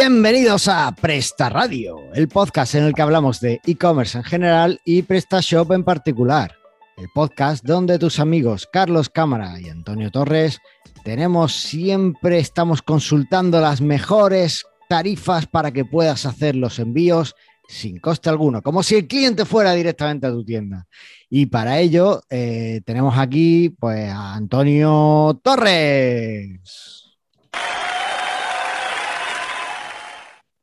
Bienvenidos 0.00 0.68
a 0.68 0.94
Presta 0.94 1.48
Radio, 1.48 1.98
el 2.14 2.28
podcast 2.28 2.76
en 2.76 2.84
el 2.84 2.94
que 2.94 3.02
hablamos 3.02 3.40
de 3.40 3.60
e-commerce 3.66 4.16
en 4.16 4.22
general 4.22 4.80
y 4.84 5.02
PrestaShop 5.02 5.72
en 5.72 5.82
particular. 5.82 6.54
El 6.96 7.08
podcast 7.12 7.64
donde 7.64 7.98
tus 7.98 8.20
amigos 8.20 8.68
Carlos 8.72 9.08
Cámara 9.08 9.58
y 9.60 9.68
Antonio 9.68 10.12
Torres 10.12 10.60
tenemos 11.02 11.52
siempre 11.54 12.38
estamos 12.38 12.80
consultando 12.80 13.60
las 13.60 13.80
mejores 13.80 14.64
tarifas 14.88 15.48
para 15.48 15.72
que 15.72 15.84
puedas 15.84 16.26
hacer 16.26 16.54
los 16.54 16.78
envíos 16.78 17.34
sin 17.66 17.98
coste 17.98 18.30
alguno, 18.30 18.62
como 18.62 18.84
si 18.84 18.94
el 18.94 19.08
cliente 19.08 19.44
fuera 19.44 19.72
directamente 19.72 20.28
a 20.28 20.30
tu 20.30 20.44
tienda. 20.44 20.86
Y 21.28 21.46
para 21.46 21.80
ello 21.80 22.22
eh, 22.30 22.82
tenemos 22.86 23.18
aquí 23.18 23.70
pues 23.70 24.08
a 24.12 24.34
Antonio 24.34 25.40
Torres. 25.42 27.08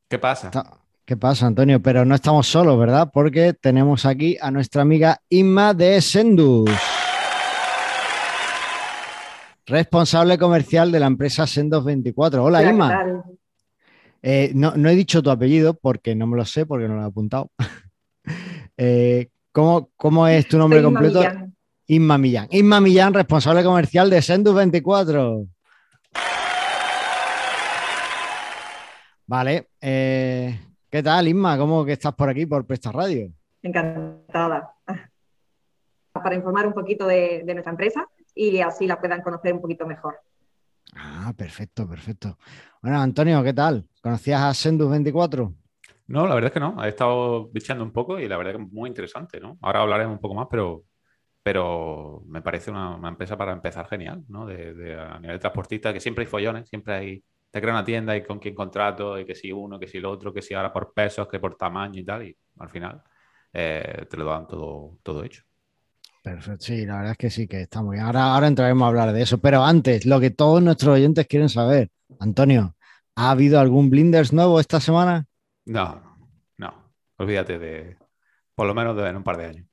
¿Qué 0.08 0.18
pasa? 0.18 0.50
¿Qué 1.04 1.16
pasa, 1.16 1.46
Antonio? 1.46 1.82
Pero 1.82 2.04
no 2.04 2.14
estamos 2.14 2.46
solos, 2.46 2.78
¿verdad? 2.78 3.10
Porque 3.12 3.54
tenemos 3.54 4.06
aquí 4.06 4.36
a 4.40 4.52
nuestra 4.52 4.82
amiga 4.82 5.20
Inma 5.28 5.74
de 5.74 6.00
Sendus. 6.00 6.70
Responsable 9.66 10.38
comercial 10.38 10.92
de 10.92 11.00
la 11.00 11.06
empresa 11.06 11.44
Sendos 11.46 11.84
24. 11.84 12.44
Hola, 12.44 12.62
Inma. 12.62 13.24
Eh, 14.22 14.52
no, 14.54 14.72
he 14.74 14.94
dicho 14.94 15.22
tu 15.22 15.30
apellido 15.30 15.74
porque 15.74 16.14
no 16.14 16.28
me 16.28 16.36
lo 16.36 16.44
sé, 16.44 16.66
porque 16.66 16.86
no 16.86 16.96
lo 16.96 17.02
he 17.02 17.06
apuntado. 17.06 17.50
Eh, 18.78 19.30
¿cómo, 19.52 20.28
es 20.28 20.46
tu 20.48 20.58
nombre 20.58 20.82
completo? 20.82 21.22
Inma 21.86 22.18
Millán. 22.18 22.46
Inma 22.50 22.78
Millán, 22.78 23.14
responsable 23.14 23.64
comercial 23.64 24.10
de 24.10 24.20
Sendus 24.20 24.54
24. 24.54 25.46
Vale. 29.26 29.68
Eh, 29.88 30.58
¿Qué 30.90 31.00
tal, 31.00 31.28
Isma? 31.28 31.56
¿Cómo 31.56 31.84
que 31.84 31.92
estás 31.92 32.12
por 32.12 32.28
aquí, 32.28 32.44
por 32.44 32.66
Presta 32.66 32.90
Radio? 32.90 33.30
Encantada. 33.62 34.74
Para 36.12 36.34
informar 36.34 36.66
un 36.66 36.72
poquito 36.72 37.06
de, 37.06 37.44
nuestra 37.44 37.70
empresa 37.70 38.04
y 38.34 38.58
así 38.58 38.88
la 38.88 38.98
puedan 38.98 39.22
conocer 39.22 39.52
un 39.52 39.60
poquito 39.60 39.86
mejor. 39.86 40.18
Ah, 40.96 41.32
perfecto, 41.36 41.88
perfecto. 41.88 42.36
Bueno, 42.82 43.00
Antonio, 43.00 43.44
¿qué 43.44 43.52
tal? 43.52 43.86
¿Conocías 44.02 44.42
a 44.42 44.54
Sendus 44.54 44.90
24? 44.90 45.54
No, 46.08 46.26
la 46.26 46.34
verdad 46.34 46.48
es 46.48 46.54
que 46.54 46.60
no. 46.60 46.84
He 46.84 46.88
estado 46.88 47.46
bichando 47.50 47.84
un 47.84 47.92
poco 47.92 48.18
y 48.18 48.26
la 48.26 48.36
verdad 48.38 48.54
es 48.54 48.58
que 48.58 48.64
es 48.64 48.72
muy 48.72 48.88
interesante, 48.88 49.38
¿no? 49.38 49.56
Ahora 49.62 49.82
hablaremos 49.82 50.14
un 50.14 50.20
poco 50.20 50.34
más, 50.34 50.48
pero, 50.50 50.82
pero 51.44 52.24
me 52.26 52.42
parece 52.42 52.72
una, 52.72 52.98
empresa 53.06 53.36
para 53.36 53.52
empezar 53.52 53.86
genial, 53.86 54.24
¿no? 54.26 54.46
De, 54.46 54.98
a 54.98 55.20
nivel 55.20 55.38
transportista, 55.38 55.92
que 55.92 56.00
siempre 56.00 56.24
hay 56.24 56.28
follones, 56.28 56.68
siempre 56.68 56.92
hay 56.92 57.24
te 57.50 57.60
crea 57.60 57.72
una 57.72 57.84
tienda 57.84 58.16
y 58.16 58.22
con 58.22 58.38
quién 58.38 58.54
contrato, 58.54 59.18
y 59.18 59.24
que 59.24 59.34
si 59.34 59.52
uno, 59.52 59.78
que 59.78 59.86
si 59.86 59.98
el 59.98 60.04
otro, 60.04 60.32
que 60.32 60.42
si 60.42 60.54
ahora 60.54 60.72
por 60.72 60.92
pesos, 60.92 61.26
que 61.28 61.38
por 61.38 61.56
tamaño 61.56 62.00
y 62.00 62.04
tal, 62.04 62.26
y 62.26 62.36
al 62.58 62.68
final 62.68 63.02
eh, 63.52 64.06
te 64.08 64.16
lo 64.16 64.26
dan 64.26 64.46
todo, 64.46 64.98
todo 65.02 65.24
hecho. 65.24 65.42
Perfecto, 66.22 66.64
sí, 66.64 66.84
la 66.84 66.96
verdad 66.96 67.12
es 67.12 67.18
que 67.18 67.30
sí, 67.30 67.46
que 67.46 67.62
está 67.62 67.82
muy 67.82 67.96
bien. 67.96 68.06
Ahora, 68.06 68.34
ahora 68.34 68.48
entraremos 68.48 68.84
a 68.84 68.88
hablar 68.88 69.12
de 69.12 69.22
eso, 69.22 69.38
pero 69.38 69.64
antes, 69.64 70.04
lo 70.06 70.18
que 70.18 70.30
todos 70.30 70.62
nuestros 70.62 70.94
oyentes 70.94 71.26
quieren 71.26 71.48
saber, 71.48 71.90
Antonio, 72.18 72.74
¿ha 73.14 73.30
habido 73.30 73.60
algún 73.60 73.90
Blinders 73.90 74.32
nuevo 74.32 74.58
esta 74.58 74.80
semana? 74.80 75.26
No, 75.66 76.18
no, 76.58 76.92
olvídate 77.16 77.58
de, 77.58 77.96
por 78.54 78.66
lo 78.66 78.74
menos 78.74 78.96
de 78.96 79.08
en 79.08 79.16
un 79.16 79.22
par 79.22 79.36
de 79.36 79.46
años. 79.46 79.66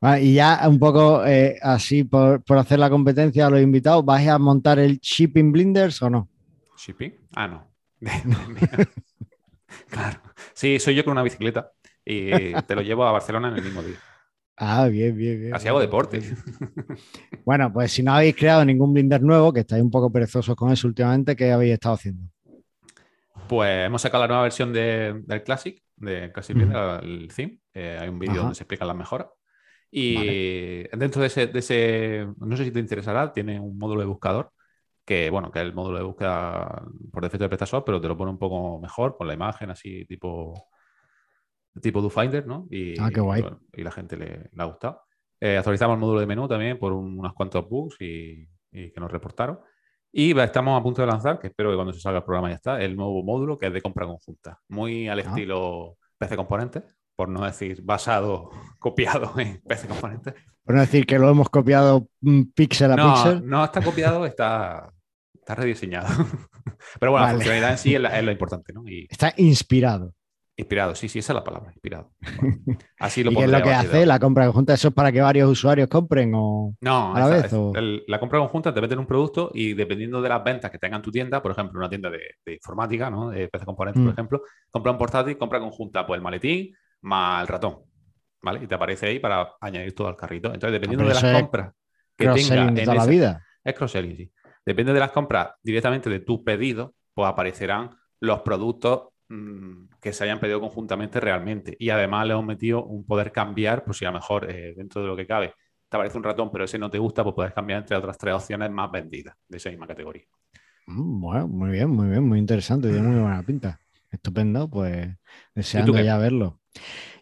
Ah, 0.00 0.18
y 0.18 0.32
ya 0.32 0.66
un 0.66 0.78
poco 0.78 1.26
eh, 1.26 1.58
así, 1.60 2.04
por, 2.04 2.42
por, 2.42 2.56
hacer 2.56 2.78
la 2.78 2.88
competencia 2.88 3.46
a 3.46 3.50
los 3.50 3.60
invitados, 3.60 4.02
¿vais 4.02 4.26
a 4.26 4.38
montar 4.38 4.78
el 4.78 4.98
Shipping 4.98 5.52
Blinders 5.52 6.00
o 6.00 6.08
no? 6.08 6.28
¿Shipping? 6.80 7.12
Ah, 7.36 7.46
no. 7.46 7.70
claro. 9.90 10.20
Sí, 10.54 10.78
soy 10.78 10.94
yo 10.94 11.04
con 11.04 11.12
una 11.12 11.22
bicicleta 11.22 11.72
y 12.02 12.30
te 12.62 12.74
lo 12.74 12.80
llevo 12.80 13.04
a 13.04 13.12
Barcelona 13.12 13.48
en 13.48 13.56
el 13.56 13.62
mismo 13.62 13.82
día. 13.82 13.96
Ah, 14.56 14.88
bien, 14.88 15.14
bien, 15.14 15.40
bien. 15.40 15.54
Así 15.54 15.68
hago 15.68 15.80
deporte. 15.80 16.22
Bueno, 17.44 17.72
pues 17.72 17.92
si 17.92 18.02
no 18.02 18.14
habéis 18.14 18.34
creado 18.36 18.64
ningún 18.64 18.94
blinder 18.94 19.22
nuevo, 19.22 19.52
que 19.52 19.60
estáis 19.60 19.82
un 19.82 19.90
poco 19.90 20.10
perezosos 20.10 20.56
con 20.56 20.70
eso 20.70 20.86
últimamente, 20.86 21.36
¿qué 21.36 21.52
habéis 21.52 21.74
estado 21.74 21.96
haciendo? 21.96 22.30
Pues 23.48 23.86
hemos 23.86 24.00
sacado 24.00 24.24
la 24.24 24.28
nueva 24.28 24.42
versión 24.44 24.72
del 24.72 25.42
Classic, 25.44 25.82
de 25.96 26.30
Classic 26.32 26.56
Blinder, 26.56 27.02
el 27.02 27.28
theme. 27.34 27.58
Eh, 27.74 27.98
hay 28.00 28.08
un 28.08 28.18
vídeo 28.18 28.36
donde 28.36 28.54
se 28.54 28.62
explican 28.62 28.88
las 28.88 28.96
mejoras. 28.96 29.28
Y 29.90 30.84
dentro 30.96 31.20
de 31.20 31.26
ese, 31.26 31.46
de 31.46 31.58
ese, 31.58 32.26
no 32.38 32.56
sé 32.56 32.64
si 32.64 32.70
te 32.70 32.80
interesará, 32.80 33.32
tiene 33.32 33.60
un 33.60 33.76
módulo 33.76 34.00
de 34.00 34.06
buscador 34.06 34.52
que 35.10 35.28
bueno, 35.28 35.50
que 35.50 35.58
es 35.58 35.64
el 35.64 35.74
módulo 35.74 35.98
de 35.98 36.04
búsqueda 36.04 36.84
por 37.10 37.24
defecto 37.24 37.42
de 37.42 37.48
PrestaShop, 37.48 37.84
pero 37.84 38.00
te 38.00 38.06
lo 38.06 38.16
pone 38.16 38.30
un 38.30 38.38
poco 38.38 38.78
mejor 38.78 39.16
con 39.16 39.26
la 39.26 39.34
imagen 39.34 39.68
así 39.68 40.04
tipo 40.04 40.68
tipo 41.82 42.00
DoFinder, 42.00 42.46
¿no? 42.46 42.68
Y, 42.70 42.94
ah, 43.00 43.10
qué 43.12 43.20
guay. 43.20 43.44
Y, 43.72 43.82
la 43.82 43.90
gente 43.90 44.16
le, 44.16 44.50
ha 44.56 44.64
gustado. 44.66 45.02
Eh, 45.40 45.56
actualizamos 45.56 45.96
el 45.96 46.00
módulo 46.00 46.20
de 46.20 46.26
menú 46.26 46.46
también 46.46 46.78
por 46.78 46.92
unos 46.92 47.34
cuantos 47.34 47.68
bugs 47.68 47.96
y, 47.98 48.46
que 48.70 49.00
nos 49.00 49.10
reportaron. 49.10 49.58
Y 50.12 50.38
estamos 50.38 50.78
a 50.78 50.82
punto 50.84 51.02
de 51.02 51.08
lanzar, 51.08 51.40
que 51.40 51.48
espero 51.48 51.70
que 51.70 51.76
cuando 51.76 51.92
se 51.92 51.98
salga 51.98 52.18
el 52.18 52.24
programa 52.24 52.50
ya 52.50 52.54
está, 52.54 52.80
el 52.80 52.94
nuevo 52.94 53.24
módulo 53.24 53.58
que 53.58 53.66
es 53.66 53.72
de 53.72 53.82
compra 53.82 54.06
conjunta. 54.06 54.60
Muy 54.68 55.08
al 55.08 55.18
ah. 55.18 55.22
estilo 55.22 55.96
PC 56.18 56.36
Componentes, 56.36 56.96
por 57.16 57.28
no 57.28 57.44
decir 57.44 57.82
basado, 57.82 58.50
copiado 58.78 59.32
en 59.40 59.60
PC 59.62 59.88
Componentes. 59.88 60.34
Por 60.62 60.76
no 60.76 60.82
decir 60.82 61.04
que 61.04 61.18
lo 61.18 61.30
hemos 61.30 61.48
copiado 61.48 62.06
píxel 62.54 62.92
a 62.92 62.94
píxel. 62.94 63.44
No, 63.44 63.64
está 63.64 63.82
copiado, 63.82 64.24
está, 64.24 64.92
rediseñado. 65.54 66.08
Pero 67.00 67.12
bueno, 67.12 67.26
la 67.26 67.32
funcionalidad 67.32 67.70
en 67.72 67.78
sí 67.78 67.94
es, 67.94 68.00
lo 68.00 68.30
importante, 68.30 68.72
¿no? 68.72 68.82
Está 69.08 69.34
inspirado. 69.36 70.14
Inspirado, 70.56 70.94
sí, 70.94 71.08
sí, 71.08 71.20
esa 71.20 71.32
es 71.32 71.34
la 71.34 71.44
palabra, 71.44 71.70
inspirado. 71.72 72.12
Así 72.98 73.24
lo 73.24 73.32
¿Y 73.32 73.36
qué 73.36 73.44
es 73.44 73.50
lo 73.50 73.62
que 73.62 73.72
hace 73.72 74.04
la 74.04 74.18
compra 74.18 74.44
conjunta? 74.44 74.74
¿Eso 74.74 74.88
es 74.88 74.94
para 74.94 75.10
que 75.10 75.22
varios 75.22 75.48
usuarios 75.48 75.88
compren 75.88 76.32
o 76.34 76.76
no, 76.80 77.16
a 77.16 77.20
la 77.20 77.26
vez? 77.28 77.52
la 78.06 78.20
compra 78.20 78.40
conjunta 78.40 78.74
te 78.74 78.80
meten 78.82 78.98
un 78.98 79.06
producto 79.06 79.50
y 79.54 79.72
dependiendo 79.72 80.20
de 80.20 80.28
las 80.28 80.44
ventas 80.44 80.70
que 80.70 80.78
tengan 80.78 81.00
tu 81.00 81.10
tienda, 81.10 81.40
por 81.40 81.52
ejemplo, 81.52 81.78
una 81.78 81.88
tienda 81.88 82.10
de, 82.10 82.52
informática, 82.52 83.08
¿no? 83.08 83.30
De 83.30 83.48
PC 83.48 83.64
Componentes, 83.64 84.02
por 84.02 84.10
mm. 84.10 84.14
ejemplo, 84.14 84.42
compra 84.70 84.92
un 84.92 84.98
portátil, 84.98 85.38
compra 85.38 85.60
conjunta, 85.60 86.06
pues 86.06 86.18
el 86.18 86.22
maletín 86.22 86.74
más 87.02 87.42
el 87.42 87.48
ratón, 87.48 87.78
¿vale? 88.42 88.62
Y 88.62 88.66
te 88.66 88.74
aparece 88.74 89.06
ahí 89.06 89.18
para 89.18 89.54
añadir 89.60 89.94
todo 89.94 90.08
al 90.08 90.16
carrito. 90.16 90.52
Entonces, 90.52 90.72
dependiendo 90.72 91.06
de 91.06 91.14
las 91.14 91.40
compras 91.40 91.72
que 92.16 92.28
tenga 92.28 92.68
en 92.68 92.96
la 92.96 93.06
vida. 93.06 93.46
Es 93.64 93.74
cross-selling, 93.74 94.16
sí. 94.16 94.32
Depende 94.64 94.92
de 94.92 95.00
las 95.00 95.10
compras 95.10 95.52
directamente 95.62 96.10
de 96.10 96.20
tu 96.20 96.44
pedido, 96.44 96.94
pues 97.14 97.28
aparecerán 97.28 97.90
los 98.20 98.40
productos 98.40 99.08
mm, 99.28 99.86
que 100.00 100.12
se 100.12 100.24
hayan 100.24 100.40
pedido 100.40 100.60
conjuntamente 100.60 101.20
realmente. 101.20 101.76
Y 101.78 101.90
además 101.90 102.26
le 102.26 102.32
hemos 102.34 102.44
metido 102.44 102.84
un 102.84 103.04
poder 103.04 103.32
cambiar, 103.32 103.84
pues 103.84 103.98
si 103.98 104.04
a 104.04 104.08
lo 104.08 104.14
mejor 104.14 104.50
eh, 104.50 104.74
dentro 104.76 105.02
de 105.02 105.08
lo 105.08 105.16
que 105.16 105.26
cabe 105.26 105.54
te 105.90 105.96
aparece 105.96 106.16
un 106.16 106.24
ratón, 106.24 106.50
pero 106.52 106.64
ese 106.64 106.78
no 106.78 106.88
te 106.88 106.98
gusta, 106.98 107.24
pues 107.24 107.34
puedes 107.34 107.52
cambiar 107.52 107.80
entre 107.80 107.96
otras 107.96 108.16
tres 108.16 108.32
opciones 108.32 108.70
más 108.70 108.90
vendidas 108.92 109.34
de 109.48 109.56
esa 109.56 109.70
misma 109.70 109.88
categoría. 109.88 110.24
Mm, 110.86 111.20
bueno, 111.20 111.48
muy 111.48 111.70
bien, 111.70 111.90
muy 111.90 112.08
bien, 112.08 112.22
muy 112.28 112.38
interesante, 112.38 112.90
tiene 112.90 113.08
muy 113.08 113.20
buena 113.20 113.42
pinta. 113.42 113.80
Estupendo, 114.10 114.70
pues 114.70 115.08
deseando 115.54 116.00
ya 116.00 116.16
verlo. 116.16 116.60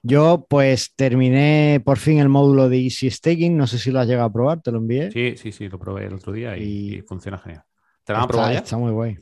Yo 0.02 0.46
pues 0.48 0.94
terminé 0.94 1.80
por 1.84 1.98
fin 1.98 2.18
el 2.18 2.28
módulo 2.28 2.68
de 2.68 2.78
Easy 2.82 3.10
Staking, 3.10 3.56
no 3.56 3.66
sé 3.66 3.78
si 3.78 3.90
lo 3.90 4.00
has 4.00 4.06
llegado 4.06 4.26
a 4.26 4.32
probar, 4.32 4.60
te 4.60 4.70
lo 4.70 4.78
envié. 4.78 5.10
Sí, 5.10 5.36
sí, 5.36 5.52
sí, 5.52 5.68
lo 5.68 5.78
probé 5.78 6.06
el 6.06 6.14
otro 6.14 6.32
día 6.32 6.56
y, 6.56 7.02
funciona 7.02 7.38
genial. 7.38 7.64
¿Te 8.04 8.12
lo 8.12 8.20
han 8.20 8.28
probado 8.28 8.52
Está 8.52 8.76
muy 8.76 8.92
guay. 8.92 9.18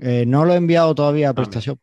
Eh, 0.00 0.24
no 0.26 0.44
lo 0.44 0.54
he 0.54 0.56
enviado 0.56 0.94
todavía 0.94 1.28
a 1.28 1.30
ah, 1.30 1.34
PrestaShop, 1.34 1.78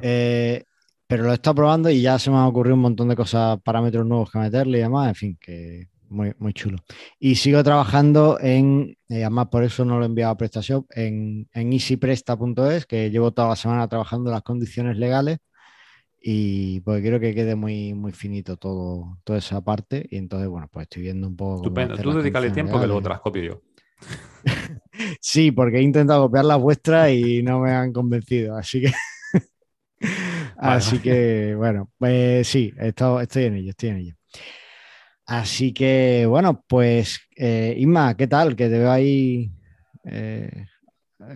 eh, 0.00 0.64
pero 1.06 1.24
lo 1.24 1.30
he 1.30 1.34
estado 1.34 1.54
probando 1.54 1.88
y 1.90 2.02
ya 2.02 2.18
se 2.18 2.30
me 2.30 2.36
han 2.36 2.44
ocurrido 2.44 2.74
un 2.74 2.82
montón 2.82 3.08
de 3.08 3.16
cosas, 3.16 3.58
parámetros 3.62 4.04
nuevos 4.06 4.30
que 4.30 4.38
meterle 4.38 4.78
y 4.78 4.82
demás, 4.82 5.08
en 5.08 5.14
fin, 5.14 5.38
que 5.40 5.88
muy, 6.10 6.34
muy 6.38 6.52
chulo. 6.52 6.78
Y 7.18 7.36
sigo 7.36 7.62
trabajando 7.64 8.38
en, 8.40 8.96
eh, 9.08 9.22
además 9.22 9.48
por 9.50 9.64
eso 9.64 9.84
no 9.84 9.98
lo 9.98 10.04
he 10.04 10.06
enviado 10.06 10.32
a 10.32 10.36
PrestaShop, 10.36 10.86
en, 10.90 11.48
en 11.52 11.72
easypresta.es, 11.72 12.86
que 12.86 13.10
llevo 13.10 13.32
toda 13.32 13.48
la 13.48 13.56
semana 13.56 13.88
trabajando 13.88 14.30
las 14.30 14.42
condiciones 14.42 14.98
legales 14.98 15.38
y 16.20 16.80
porque 16.80 17.02
quiero 17.02 17.20
que 17.20 17.34
quede 17.34 17.54
muy, 17.54 17.94
muy 17.94 18.12
finito 18.12 18.56
todo, 18.56 19.18
toda 19.24 19.38
esa 19.38 19.60
parte. 19.60 20.06
Y 20.10 20.16
entonces, 20.16 20.48
bueno, 20.48 20.68
pues 20.70 20.84
estoy 20.84 21.02
viendo 21.02 21.28
un 21.28 21.36
poco. 21.36 21.56
Estupendo. 21.56 21.96
Tú 21.96 22.12
dedícale 22.12 22.50
tiempo 22.50 22.80
que 22.80 22.86
luego 22.86 23.02
te 23.02 23.08
las 23.08 23.20
copio 23.20 23.42
yo. 23.42 23.62
sí, 25.20 25.52
porque 25.52 25.78
he 25.78 25.82
intentado 25.82 26.26
copiar 26.26 26.44
las 26.44 26.60
vuestras 26.60 27.10
y 27.12 27.42
no 27.42 27.60
me 27.60 27.72
han 27.72 27.92
convencido. 27.92 28.56
Así 28.56 28.80
que. 28.80 28.92
así 30.56 30.98
que, 30.98 31.54
bueno, 31.56 31.90
pues 31.98 32.48
sí, 32.48 32.72
estoy 32.78 33.44
en 33.44 33.54
ello, 33.54 33.70
estoy 33.70 33.88
en 33.90 33.96
ello. 33.96 34.14
Así 35.26 35.72
que, 35.72 36.24
bueno, 36.26 36.64
pues, 36.66 37.20
eh, 37.36 37.74
Isma, 37.76 38.16
¿qué 38.16 38.26
tal? 38.26 38.56
Que 38.56 38.68
te 38.68 38.78
veo 38.78 38.90
ahí 38.90 39.52
eh, 40.04 40.66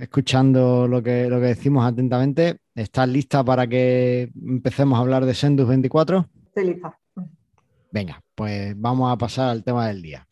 escuchando 0.01 0.87
lo 0.87 1.03
que, 1.03 1.29
lo 1.29 1.41
que 1.41 1.47
decimos 1.47 1.87
atentamente. 1.87 2.59
¿Estás 2.75 3.09
lista 3.09 3.45
para 3.45 3.67
que 3.67 4.31
empecemos 4.35 4.99
a 4.99 5.03
hablar 5.03 5.25
de 5.25 5.35
Sendus 5.35 5.69
24? 5.69 6.27
Estoy 6.47 6.67
lista. 6.67 6.99
Venga, 7.91 8.23
pues 8.35 8.75
vamos 8.77 9.13
a 9.13 9.19
pasar 9.19 9.51
al 9.51 9.63
tema 9.63 9.89
del 9.89 10.01
día. 10.01 10.27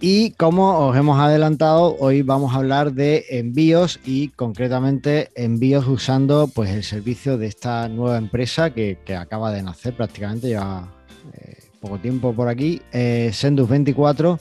Y 0.00 0.30
como 0.32 0.78
os 0.78 0.96
hemos 0.96 1.18
adelantado, 1.18 1.96
hoy 1.98 2.22
vamos 2.22 2.54
a 2.54 2.58
hablar 2.58 2.92
de 2.92 3.24
envíos 3.30 3.98
y 4.06 4.28
concretamente 4.28 5.30
envíos 5.34 5.88
usando 5.88 6.46
pues, 6.46 6.70
el 6.70 6.84
servicio 6.84 7.36
de 7.36 7.48
esta 7.48 7.88
nueva 7.88 8.16
empresa 8.16 8.70
que, 8.70 8.96
acaba 9.18 9.50
de 9.50 9.64
nacer 9.64 9.94
prácticamente, 9.94 10.50
ya 10.50 10.88
eh, 11.32 11.56
poco 11.80 11.98
tiempo 11.98 12.32
por 12.32 12.46
aquí, 12.46 12.80
eh, 12.92 13.30
Sendus24, 13.32 14.38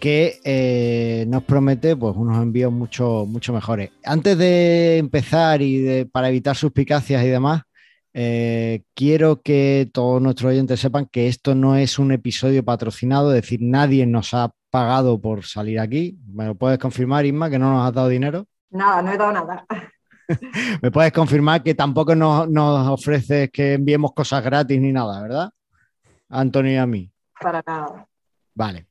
que 0.00 0.40
eh, 0.42 1.26
nos 1.28 1.44
promete 1.44 1.94
pues, 1.94 2.16
unos 2.16 2.42
envíos 2.42 2.72
mucho, 2.72 3.24
mucho 3.24 3.52
mejores. 3.52 3.90
Antes 4.02 4.36
de 4.36 4.98
empezar 4.98 5.62
y 5.62 5.78
de, 5.78 6.06
para 6.06 6.28
evitar 6.28 6.56
suspicacias 6.56 7.24
y 7.24 7.28
demás, 7.28 7.62
eh, 8.18 8.82
quiero 8.94 9.42
que 9.42 9.90
todos 9.92 10.22
nuestros 10.22 10.48
oyentes 10.48 10.80
sepan 10.80 11.04
que 11.04 11.28
esto 11.28 11.54
no 11.54 11.76
es 11.76 11.98
un 11.98 12.12
episodio 12.12 12.64
patrocinado, 12.64 13.28
es 13.28 13.42
decir, 13.42 13.60
nadie 13.60 14.06
nos 14.06 14.32
ha 14.32 14.52
pagado 14.70 15.20
por 15.20 15.44
salir 15.44 15.78
aquí. 15.78 16.18
¿Me 16.26 16.46
lo 16.46 16.54
puedes 16.54 16.78
confirmar, 16.78 17.26
Isma, 17.26 17.50
que 17.50 17.58
no 17.58 17.70
nos 17.70 17.86
has 17.86 17.92
dado 17.92 18.08
dinero? 18.08 18.46
Nada, 18.70 19.02
no 19.02 19.12
he 19.12 19.18
dado 19.18 19.32
nada. 19.32 19.66
¿Me 20.82 20.90
puedes 20.90 21.12
confirmar 21.12 21.62
que 21.62 21.74
tampoco 21.74 22.14
nos, 22.14 22.48
ofreces 22.88 23.50
que 23.50 23.74
enviemos 23.74 24.14
cosas 24.14 24.42
gratis 24.42 24.80
ni 24.80 24.92
nada, 24.92 25.20
verdad? 25.20 25.50
Antonio 26.30 26.72
y 26.72 26.76
a 26.76 26.86
mí. 26.86 27.12
Para 27.38 27.62
nada. 27.66 28.08
Vale. 28.54 28.86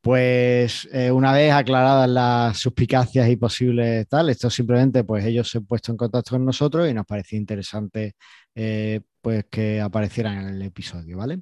Pues 0.00 0.88
eh, 0.92 1.10
una 1.10 1.32
vez 1.32 1.52
aclaradas 1.52 2.08
las 2.08 2.56
suspicacias 2.56 3.28
y 3.28 3.36
posibles 3.36 4.08
tal, 4.08 4.30
esto 4.30 4.48
simplemente 4.48 5.02
pues 5.02 5.26
ellos 5.26 5.50
se 5.50 5.58
han 5.58 5.66
puesto 5.66 5.90
en 5.90 5.98
contacto 5.98 6.30
con 6.30 6.44
nosotros 6.44 6.88
y 6.88 6.94
nos 6.94 7.04
parecía 7.04 7.38
interesante 7.38 8.14
eh, 8.54 9.00
pues 9.20 9.44
que 9.50 9.80
aparecieran 9.80 10.38
en 10.38 10.48
el 10.54 10.62
episodio, 10.62 11.16
¿vale? 11.18 11.40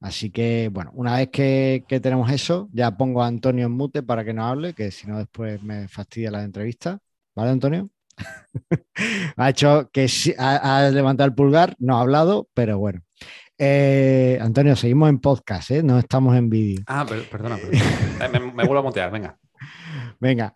Así 0.00 0.30
que 0.30 0.70
bueno, 0.72 0.90
una 0.94 1.16
vez 1.16 1.28
que, 1.28 1.84
tenemos 2.02 2.30
eso, 2.30 2.68
ya 2.72 2.96
pongo 2.96 3.22
a 3.22 3.26
Antonio 3.26 3.66
en 3.66 3.72
mute 3.72 4.02
para 4.02 4.24
que 4.24 4.32
nos 4.32 4.50
hable, 4.50 4.74
que 4.74 4.90
si 4.90 5.06
no 5.06 5.18
después 5.18 5.62
me 5.62 5.88
fastidia 5.88 6.30
la 6.30 6.42
entrevista, 6.42 6.98
¿vale 7.34 7.50
Antonio? 7.50 7.88
ha 9.36 9.50
hecho 9.50 9.90
que 9.92 10.06
ha, 10.38 10.86
ha 10.86 10.90
levantado 10.90 11.28
el 11.28 11.34
pulgar, 11.34 11.74
no 11.78 11.96
ha 11.98 12.00
hablado, 12.02 12.48
pero 12.54 12.78
bueno. 12.78 13.02
Eh, 13.62 14.38
Antonio, 14.40 14.74
seguimos 14.74 15.10
en 15.10 15.18
podcast, 15.18 15.70
¿eh? 15.70 15.82
no 15.82 15.98
estamos 15.98 16.34
en 16.34 16.48
vídeo. 16.48 16.82
Ah, 16.86 17.04
perdona, 17.06 17.58
eh, 17.58 18.28
Me, 18.32 18.64
vuelvo 18.64 18.78
a 18.78 18.82
montear, 18.82 19.10
venga. 19.12 19.36
Venga. 20.18 20.54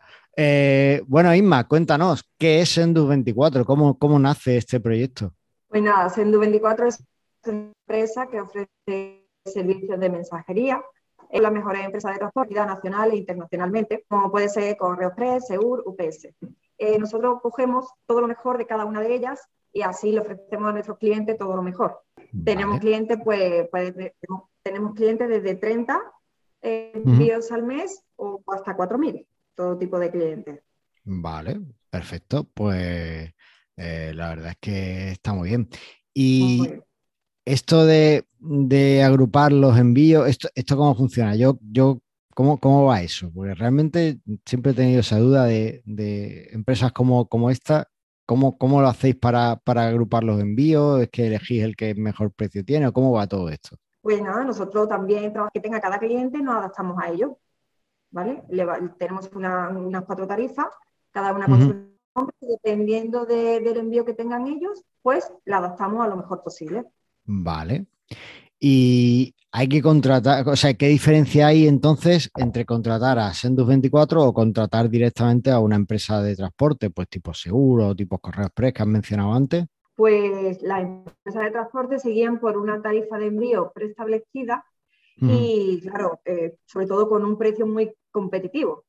bueno, 1.06 1.34
Isma, 1.34 1.68
cuéntanos, 1.68 2.24
¿qué 2.38 2.62
es 2.62 2.78
Sendu24? 2.78 3.66
¿Cómo, 3.66 3.98
¿Cómo 3.98 4.18
nace 4.18 4.56
este 4.56 4.80
proyecto? 4.80 5.34
Pues 5.74 5.82
nada, 5.82 6.08
Sendu24 6.08 6.86
es 6.86 7.04
una 7.46 7.72
empresa 7.82 8.28
que 8.28 8.40
ofrece 8.40 9.26
servicios 9.44 9.98
de 9.98 10.08
mensajería. 10.08 10.80
Es 11.28 11.42
la 11.42 11.50
mejor 11.50 11.74
empresa 11.74 12.12
de 12.12 12.18
transporte 12.18 12.54
nacional 12.54 13.10
e 13.10 13.16
internacionalmente, 13.16 14.04
como 14.06 14.30
puede 14.30 14.48
ser 14.48 14.76
Correo 14.76 15.08
Express, 15.08 15.48
Segur, 15.48 15.82
UPS. 15.84 16.28
nosotros 17.00 17.40
cogemos 17.42 17.88
todo 18.06 18.20
lo 18.20 18.28
mejor 18.28 18.56
de 18.56 18.66
cada 18.66 18.84
una 18.84 19.00
de 19.00 19.16
ellas 19.16 19.40
y 19.72 19.82
así 19.82 20.12
le 20.12 20.20
ofrecemos 20.20 20.68
a 20.68 20.72
nuestros 20.74 20.96
clientes 20.96 21.36
todo 21.36 21.56
lo 21.56 21.62
mejor. 21.62 22.02
Tenemos 22.44 22.78
clientes, 22.78 23.18
pues, 23.24 23.68
pues 23.68 23.92
tenemos 24.62 24.94
clientes 24.94 25.28
desde 25.28 25.56
30 25.56 26.00
eh, 26.62 26.92
envíos 26.94 27.50
al 27.50 27.64
mes 27.64 28.00
o 28.14 28.40
hasta 28.46 28.76
4.000, 28.76 29.26
todo 29.56 29.76
tipo 29.76 29.98
de 29.98 30.12
clientes. 30.12 30.62
Vale, 31.02 31.60
perfecto. 31.90 32.44
Pues 32.44 33.34
eh, 33.76 34.12
la 34.14 34.28
verdad 34.28 34.50
es 34.50 34.56
que 34.60 35.10
está 35.10 35.32
muy 35.32 35.48
bien. 35.48 35.68
Y 36.12 36.70
esto 37.44 37.84
de, 37.84 38.24
agrupar 39.04 39.52
los 39.52 39.78
envíos, 39.78 40.28
¿esto, 40.28 40.48
esto 40.54 40.76
cómo 40.76 40.94
funciona? 40.94 41.36
Yo, 41.36 41.58
yo 41.60 42.00
¿cómo, 42.34 42.58
¿Cómo 42.58 42.84
va 42.86 43.02
eso? 43.02 43.30
Porque 43.32 43.54
realmente 43.54 44.18
siempre 44.44 44.72
he 44.72 44.74
tenido 44.74 45.00
esa 45.00 45.18
duda 45.18 45.44
de, 45.44 45.82
de 45.84 46.48
empresas 46.52 46.92
como, 46.92 47.28
como 47.28 47.50
esta, 47.50 47.88
¿Cómo, 48.26 48.80
lo 48.80 48.88
hacéis 48.88 49.16
para, 49.16 49.60
agrupar 49.66 50.24
los 50.24 50.40
envíos? 50.40 51.02
¿Es 51.02 51.10
que 51.10 51.26
elegís 51.26 51.62
el 51.62 51.76
que 51.76 51.94
mejor 51.94 52.32
precio 52.32 52.64
tiene 52.64 52.86
o 52.86 52.92
cómo 52.92 53.12
va 53.12 53.26
todo 53.26 53.50
esto? 53.50 53.76
Pues 54.00 54.22
nada, 54.22 54.44
nosotros 54.44 54.88
también, 54.88 55.32
que 55.52 55.60
tenga 55.60 55.80
cada 55.80 55.98
cliente, 55.98 56.40
nos 56.40 56.56
adaptamos 56.56 56.96
a 57.02 57.10
ello. 57.10 57.38
¿Vale? 58.10 58.44
tenemos 58.96 59.28
unas 59.34 60.04
cuatro 60.04 60.24
tarifas, 60.24 60.68
cada 61.10 61.32
una 61.32 61.46
con 61.46 61.60
su 61.60 61.93
dependiendo 62.40 63.26
del 63.26 63.76
envío 63.76 64.04
que 64.04 64.14
tengan 64.14 64.46
ellos, 64.46 64.82
pues 65.02 65.32
la 65.44 65.58
adaptamos 65.58 66.04
a 66.04 66.08
lo 66.08 66.16
mejor 66.16 66.42
posible. 66.42 66.84
Vale. 67.24 67.86
Y 68.58 69.34
hay 69.52 69.68
que 69.68 69.82
contratar, 69.82 70.48
o 70.48 70.56
sea, 70.56 70.74
¿qué 70.74 70.88
diferencia 70.88 71.48
hay 71.48 71.66
entonces 71.68 72.30
entre 72.36 72.64
contratar 72.64 73.18
a 73.18 73.32
Sendus 73.34 73.66
24 73.66 74.22
o 74.22 74.32
contratar 74.32 74.88
directamente 74.88 75.50
a 75.50 75.60
una 75.60 75.76
empresa 75.76 76.22
de 76.22 76.34
transporte, 76.34 76.90
pues 76.90 77.08
tipo 77.08 77.34
seguro, 77.34 77.94
tipo 77.94 78.18
correo 78.18 78.46
express 78.46 78.72
que 78.72 78.82
has 78.82 78.88
mencionado 78.88 79.32
antes? 79.32 79.66
Pues 79.94 80.62
las 80.62 80.82
empresas 80.82 81.44
de 81.44 81.50
transporte 81.50 81.98
seguían 81.98 82.40
por 82.40 82.56
una 82.56 82.82
tarifa 82.82 83.18
de 83.18 83.26
envío 83.26 83.70
preestablecida 83.72 84.64
y, 85.16 85.80
claro, 85.82 86.20
eh, 86.24 86.56
sobre 86.64 86.86
todo 86.86 87.08
con 87.08 87.24
un 87.24 87.38
precio 87.38 87.66
muy 87.66 87.92
competitivo. 88.10 88.84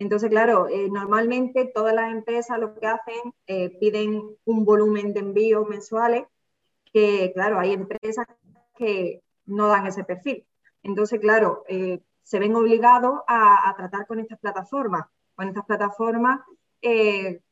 Entonces, 0.00 0.30
claro, 0.30 0.66
eh, 0.66 0.88
normalmente 0.90 1.70
todas 1.74 1.94
las 1.94 2.10
empresas 2.10 2.58
lo 2.58 2.74
que 2.74 2.86
hacen, 2.86 3.34
eh, 3.46 3.68
piden 3.78 4.34
un 4.46 4.64
volumen 4.64 5.12
de 5.12 5.20
envíos 5.20 5.68
mensuales, 5.68 6.24
que, 6.90 7.30
claro, 7.34 7.60
hay 7.60 7.74
empresas 7.74 8.26
que 8.78 9.22
no 9.44 9.68
dan 9.68 9.86
ese 9.86 10.02
perfil. 10.02 10.46
Entonces, 10.82 11.20
claro, 11.20 11.64
eh, 11.68 12.00
se 12.22 12.38
ven 12.38 12.56
obligados 12.56 13.20
a, 13.28 13.74
tratar 13.76 14.06
con 14.06 14.20
estas 14.20 14.40
plataformas, 14.40 15.04
con 15.34 15.48
estas 15.48 15.66
plataformas 15.66 16.40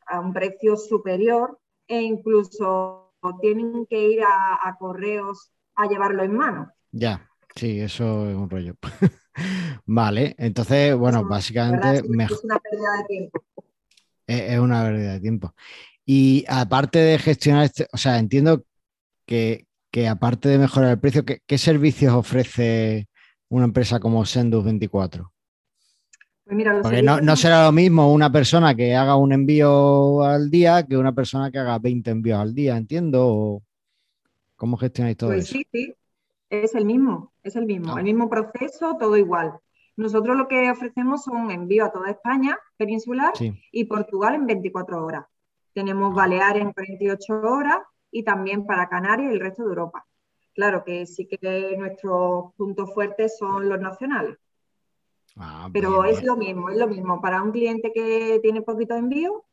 a 0.06 0.20
un 0.20 0.32
precio 0.32 0.76
superior 0.78 1.58
e 1.86 2.00
incluso 2.00 3.12
tienen 3.42 3.84
que 3.84 4.08
ir 4.08 4.22
a, 4.22 4.74
correos 4.78 5.52
a 5.74 5.86
llevarlo 5.86 6.22
en 6.22 6.34
mano. 6.34 6.72
Ya, 6.92 7.28
sí, 7.54 7.78
eso 7.78 8.26
es 8.30 8.34
un 8.34 8.48
rollo. 8.48 8.74
vale, 9.87 10.35
entonces, 10.38 10.94
bueno, 10.96 11.25
básicamente... 11.25 11.99
Es 11.99 12.44
una 12.44 12.58
pérdida 12.58 12.96
de 12.99 13.05
tiempo. 13.08 13.44
Es, 14.26 14.59
una 14.59 14.83
pérdida 14.83 15.12
de 15.14 15.21
tiempo. 15.21 15.54
Y 16.04 16.45
aparte 16.49 16.99
de 16.99 17.18
gestionar 17.18 17.64
este, 17.64 17.87
o 17.92 17.97
sea, 17.97 18.18
entiendo 18.18 18.64
que, 19.26 19.66
que 19.90 20.09
aparte 20.09 20.49
de 20.49 20.59
mejorar 20.59 20.92
el 20.92 21.00
precio, 21.00 21.25
¿qué, 21.25 21.59
servicios 21.59 22.14
ofrece 22.14 23.09
una 23.49 23.64
empresa 23.64 24.00
como 24.00 24.23
Sendus24? 24.25 25.30
Pues 26.45 26.64
Porque 26.83 27.02
no, 27.02 27.37
será 27.37 27.64
lo 27.64 27.73
mismo 27.73 28.11
una 28.11 28.33
persona 28.33 28.75
que 28.75 28.95
haga 28.95 29.16
un 29.16 29.33
envío 29.33 30.23
al 30.23 30.50
día 30.50 30.83
que 30.87 30.97
una 30.97 31.14
persona 31.14 31.50
que 31.50 31.59
haga 31.59 31.78
20 31.78 32.11
envíos 32.11 32.38
al 32.38 32.54
día, 32.54 32.76
entiendo. 32.76 33.62
¿Cómo 34.57 34.78
gestionáis 34.78 35.18
todo 35.18 35.30
pues 35.30 35.45
eso? 35.45 35.52
Sí, 35.52 35.66
sí, 35.71 35.95
es 36.50 36.75
el 36.75 36.85
mismo, 36.85 37.33
es 37.43 37.57
el 37.57 37.67
mismo, 37.67 37.97
ah. 37.97 37.99
el 37.99 38.05
mismo 38.05 38.28
proceso, 38.28 38.97
todo 38.99 39.17
igual. 39.17 39.59
Nosotros 39.97 40.37
lo 40.37 40.47
que 40.47 40.71
ofrecemos 40.71 41.25
son 41.25 41.50
envío 41.50 41.85
a 41.85 41.93
toda 41.93 42.11
España 42.11 42.59
peninsular 42.76 43.33
y 43.73 43.85
Portugal 43.85 44.37
en 44.37 44.47
24 44.47 45.05
horas. 45.05 45.26
Tenemos 45.75 46.14
Baleares 46.14 46.62
en 46.62 46.73
48 46.73 47.40
horas 47.43 47.78
y 48.11 48.23
también 48.23 48.64
para 48.64 48.88
Canarias 48.88 49.33
y 49.33 49.35
el 49.35 49.40
resto 49.40 49.64
de 49.64 49.71
Europa. 49.71 50.07
Claro 50.55 50.85
que 50.85 51.05
sí 51.07 51.26
que 51.26 51.76
nuestros 51.76 52.55
puntos 52.55 52.95
fuertes 52.95 53.37
son 53.38 53.69
los 53.69 53.81
nacionales. 53.81 54.37
Ah, 55.37 55.69
Pero 55.73 56.05
es 56.05 56.23
lo 56.23 56.37
mismo, 56.37 56.71
es 56.71 56.76
lo 56.76 56.87
mismo 56.87 57.21
para 57.21 57.43
un 57.43 57.52
cliente 57.52 57.93
que 57.93 58.38
tiene 58.43 58.62
poquito 58.62 58.95
envío 58.95 59.45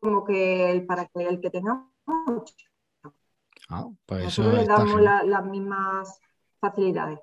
como 0.00 0.24
que 0.24 0.70
el, 0.70 0.84
para 0.84 1.06
que 1.06 1.22
el 1.22 1.40
que 1.40 1.50
tenga 1.50 1.86
mucho. 2.06 2.54
Ah, 3.68 3.88
pues 4.06 4.24
Nosotros 4.24 4.54
le 4.54 4.66
damos 4.66 5.00
las 5.00 5.44
mismas 5.46 6.20
facilidades. 6.60 7.18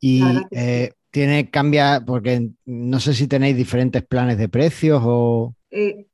Y 0.00 0.22
eh, 0.50 0.92
tiene 1.10 1.50
cambia, 1.50 2.02
porque 2.04 2.50
no 2.64 3.00
sé 3.00 3.14
si 3.14 3.26
tenéis 3.26 3.56
diferentes 3.56 4.04
planes 4.04 4.38
de 4.38 4.48
precios 4.48 5.02
o. 5.04 5.54
Eh, 5.70 6.06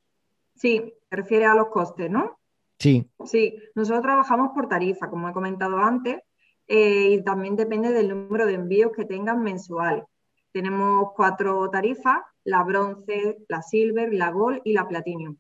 sí, 0.55 0.93
se 1.09 1.17
refiere 1.17 1.47
a 1.47 1.55
los 1.55 1.69
costes, 1.69 2.11
¿no? 2.11 2.39
Sí. 2.79 3.09
Sí, 3.25 3.59
nosotros 3.75 4.03
trabajamos 4.03 4.51
por 4.55 4.69
tarifa, 4.69 5.09
como 5.09 5.29
he 5.29 5.33
comentado 5.33 5.79
antes, 5.79 6.21
eh, 6.67 7.11
y 7.13 7.23
también 7.23 7.57
depende 7.57 7.93
del 7.93 8.09
número 8.09 8.47
de 8.47 8.55
envíos 8.55 8.93
que 8.95 9.05
tengan 9.05 9.43
mensuales. 9.43 10.05
Tenemos 10.53 11.13
cuatro 11.15 11.69
tarifas, 11.71 12.23
la 12.45 12.63
bronce, 12.63 13.39
la 13.49 13.63
silver, 13.63 14.13
la 14.13 14.31
gold 14.31 14.61
y 14.65 14.73
la 14.73 14.89
platinum. 14.89 15.37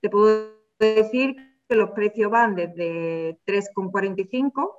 Te 0.00 0.08
puedo 0.08 0.52
decir 0.78 1.36
que 1.68 1.76
los 1.76 1.90
precios 1.90 2.30
van 2.30 2.54
desde 2.54 3.38
3,45 3.46 4.70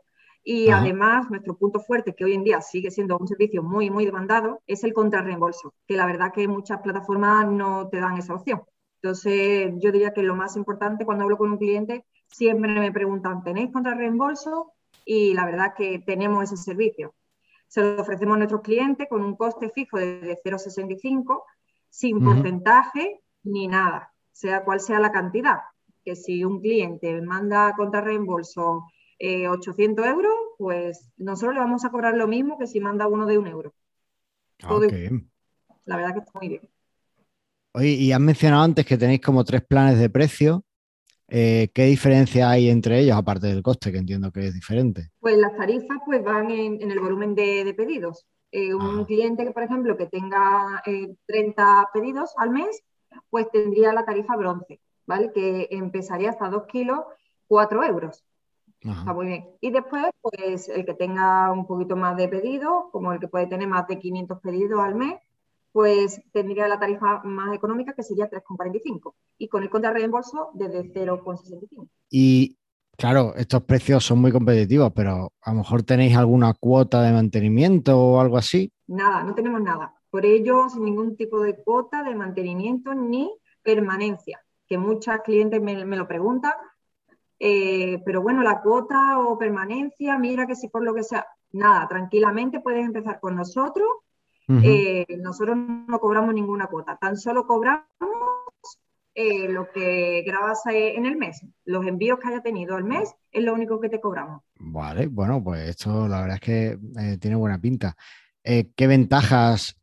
y 0.44 0.70
además 0.70 1.30
nuestro 1.30 1.56
punto 1.58 1.80
fuerte, 1.80 2.16
que 2.16 2.26
hoy 2.26 2.34
en 2.34 2.44
día 2.44 2.62
sigue 2.62 2.90
siendo 2.90 3.18
un 3.18 3.28
servicio 3.28 3.62
muy, 3.62 3.90
muy 3.90 4.06
demandado, 4.06 4.62
es 4.66 4.84
el 4.84 4.94
contrarreembolso, 4.94 5.76
que 5.86 5.96
la 5.96 6.06
verdad 6.06 6.32
que 6.34 6.48
muchas 6.48 6.82
plataformas 6.82 7.48
no 7.48 7.88
te 7.90 8.00
dan 8.00 8.18
esa 8.18 8.34
opción. 8.34 8.64
Entonces, 9.02 9.72
yo 9.78 9.92
diría 9.92 10.14
que 10.14 10.24
lo 10.24 10.36
más 10.36 10.56
importante 10.56 11.06
cuando 11.06 11.24
hablo 11.24 11.38
con 11.38 11.52
un 11.52 11.58
cliente, 11.58 12.06
siempre 12.28 12.74
me 12.80 12.92
preguntan, 12.92 13.44
¿tenéis 13.44 13.72
contra 13.72 13.94
reembolso? 13.94 14.74
Y 15.06 15.34
la 15.34 15.46
verdad 15.46 15.74
que 15.78 16.00
tenemos 16.00 16.44
ese 16.44 16.58
servicio. 16.58 17.14
Se 17.68 17.82
lo 17.82 18.02
ofrecemos 18.02 18.36
a 18.36 18.40
nuestros 18.40 18.62
clientes 18.62 19.08
con 19.08 19.24
un 19.24 19.36
coste 19.36 19.70
fijo 19.70 19.98
de 19.98 20.38
0,65, 20.44 21.44
sin 21.90 22.24
porcentaje 22.24 23.22
ni 23.44 23.68
nada, 23.68 24.12
sea 24.32 24.64
cual 24.64 24.80
sea 24.80 25.00
la 25.00 25.12
cantidad. 25.12 25.60
Que 26.10 26.16
si 26.16 26.44
un 26.44 26.60
cliente 26.60 27.22
manda 27.22 27.76
contra 27.78 28.02
reembolso 28.02 28.88
800 29.20 30.04
eh, 30.04 30.10
euros, 30.10 30.34
pues 30.58 31.12
nosotros 31.18 31.54
le 31.54 31.60
vamos 31.60 31.86
a 31.86 31.92
cobrar 31.92 32.16
lo 32.18 32.28
mismo 32.28 32.58
que 32.58 32.66
si 32.66 32.80
manda 32.80 33.06
uno 33.06 33.28
de 33.28 33.38
un 33.38 33.46
euro. 33.46 33.76
Ah, 34.64 34.80
la 35.86 35.96
verdad 35.98 36.14
que 36.14 36.20
está 36.22 36.32
muy 36.40 36.50
bien. 36.50 36.62
Oye, 37.74 37.90
y 37.90 38.12
has 38.12 38.20
mencionado 38.20 38.64
antes 38.64 38.88
que 38.88 38.98
tenéis 38.98 39.22
como 39.22 39.44
tres 39.44 39.62
planes 39.62 40.00
de 40.00 40.10
precio. 40.10 40.64
Eh, 41.28 41.70
¿Qué 41.76 41.84
diferencia 41.84 42.50
hay 42.50 42.72
entre 42.72 43.02
ellos, 43.02 43.16
aparte 43.16 43.46
del 43.46 43.62
coste, 43.62 43.92
que 43.92 44.00
entiendo 44.00 44.32
que 44.32 44.48
es 44.48 44.56
diferente? 44.56 45.12
Pues 45.20 45.38
las 45.38 45.56
tarifas 45.56 46.00
pues, 46.08 46.24
van 46.24 46.50
en, 46.50 46.90
el 46.90 47.00
volumen 47.00 47.36
de, 47.36 47.72
pedidos. 47.78 48.26
Eh, 48.52 48.74
un 48.74 49.02
ah. 49.02 49.06
cliente 49.06 49.46
que, 49.46 49.52
por 49.52 49.62
ejemplo, 49.62 49.96
que 49.96 50.08
tenga 50.08 50.82
30 51.28 51.90
pedidos 51.94 52.34
al 52.36 52.50
mes, 52.50 52.82
pues 53.30 53.46
tendría 53.52 53.94
la 53.94 54.06
tarifa 54.06 54.36
bronce, 54.36 54.80
¿vale? 55.10 55.32
Que 55.34 55.68
empezaría 55.72 56.30
hasta 56.30 56.50
2 56.50 56.68
kilos, 56.68 57.00
4 57.48 57.84
euros. 57.84 58.24
Está 58.80 59.12
muy 59.12 59.26
bien. 59.26 59.50
Y 59.60 59.72
después, 59.72 60.06
pues 60.22 60.70
el 60.70 60.86
que 60.86 60.94
tenga 60.94 61.52
un 61.52 61.66
poquito 61.66 61.96
más 61.96 62.16
de 62.16 62.30
pedidos, 62.30 62.86
como 62.92 63.12
el 63.12 63.20
que 63.20 63.28
puede 63.28 63.48
tener 63.48 63.68
más 63.68 63.88
de 63.88 63.98
500 63.98 64.40
pedidos 64.40 64.80
al 64.80 64.94
mes, 64.94 65.16
pues 65.72 66.22
tendría 66.32 66.68
la 66.68 66.80
tarifa 66.80 67.22
más 67.24 67.54
económica 67.56 67.94
que 67.94 68.04
sería 68.04 68.30
3,45 68.30 69.16
y 69.40 69.48
con 69.48 69.64
el 69.64 69.70
contra 69.72 69.92
reembolso 69.92 70.52
desde 70.54 70.84
0,65. 70.94 71.90
Y 72.12 72.58
claro, 72.96 73.34
estos 73.36 73.64
precios 73.64 74.06
son 74.06 74.20
muy 74.20 74.32
competitivos, 74.32 74.92
pero 74.96 75.34
a 75.42 75.52
lo 75.52 75.58
mejor 75.58 75.82
tenéis 75.82 76.16
alguna 76.16 76.54
cuota 76.54 77.02
de 77.02 77.14
mantenimiento 77.14 78.00
o 78.00 78.20
algo 78.22 78.38
así. 78.38 78.72
Nada, 78.88 79.24
no 79.24 79.34
tenemos 79.34 79.62
nada. 79.62 79.94
Por 80.12 80.26
ello, 80.26 80.70
sin 80.70 80.86
ningún 80.86 81.18
tipo 81.18 81.42
de 81.42 81.56
cuota 81.64 82.04
de 82.04 82.16
mantenimiento 82.16 82.94
ni 82.94 83.30
permanencia, 83.62 84.40
que 84.70 84.78
muchas 84.78 85.22
clientes 85.22 85.62
me, 85.62 85.84
me 85.84 85.98
lo 85.98 86.08
preguntan 86.08 86.54
eh, 87.40 88.02
pero 88.06 88.22
bueno, 88.22 88.44
la 88.44 88.62
cuota 88.62 89.20
o 89.20 89.38
permanencia, 89.38 90.18
mira 90.18 90.46
que 90.46 90.56
si 90.56 90.68
por 90.68 90.84
lo 90.84 90.94
que 90.94 91.04
sea, 91.04 91.26
nada, 91.54 91.88
tranquilamente 91.88 92.60
puedes 92.60 92.86
empezar 92.86 93.20
con 93.20 93.36
nosotros. 93.36 93.88
Eh, 94.64 95.06
nosotros 95.20 95.56
no 95.56 96.00
cobramos 96.00 96.34
ninguna 96.34 96.66
cuota, 96.66 96.98
tan 97.00 97.18
solo 97.18 97.46
cobramos 97.46 97.86
eh, 99.14 99.48
lo 99.48 99.70
que 99.70 100.24
grabas 100.26 100.64
en 100.66 101.06
el 101.06 101.18
mes. 101.18 101.46
Los 101.66 101.86
envíos 101.86 102.18
que 102.18 102.30
haya 102.30 102.42
tenido 102.42 102.76
al 102.76 102.84
mes 102.84 103.14
es 103.32 103.44
lo 103.44 103.54
único 103.54 103.80
que 103.80 103.90
te 103.90 104.02
cobramos. 104.02 104.42
Vale, 104.56 105.06
bueno, 105.06 105.44
pues 105.44 105.70
esto 105.70 106.08
la 106.08 106.22
verdad 106.22 106.38
es 106.38 106.42
que 106.42 106.80
tiene 107.20 107.36
buena 107.36 107.62
pinta. 107.62 107.96
¿Qué 108.44 108.88
ventajas 108.88 109.80